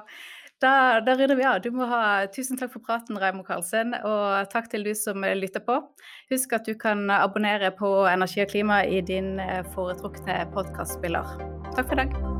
Da, 0.62 1.00
da 1.00 1.14
rydder 1.18 1.36
vi 1.36 1.44
av. 1.44 1.60
Du 1.62 1.72
må 1.74 1.88
ha 1.90 2.02
Tusen 2.30 2.58
takk 2.58 2.70
for 2.76 2.84
praten, 2.86 3.18
Raymond 3.18 3.48
Karlsen, 3.48 3.96
og 4.06 4.50
takk 4.52 4.70
til 4.70 4.86
du 4.86 4.92
som 4.94 5.26
lytter 5.26 5.64
på. 5.66 5.80
Husk 6.30 6.54
at 6.54 6.68
du 6.70 6.76
kan 6.78 7.08
abonnere 7.10 7.72
på 7.74 7.90
Energi 8.12 8.44
og 8.44 8.52
klima 8.54 8.84
i 8.86 9.02
din 9.02 9.34
eh, 9.42 9.64
foretrukne 9.74 10.44
podkastspiller. 10.54 11.34
Takk 11.74 11.88
for 11.88 11.98
i 11.98 12.04
dag. 12.04 12.31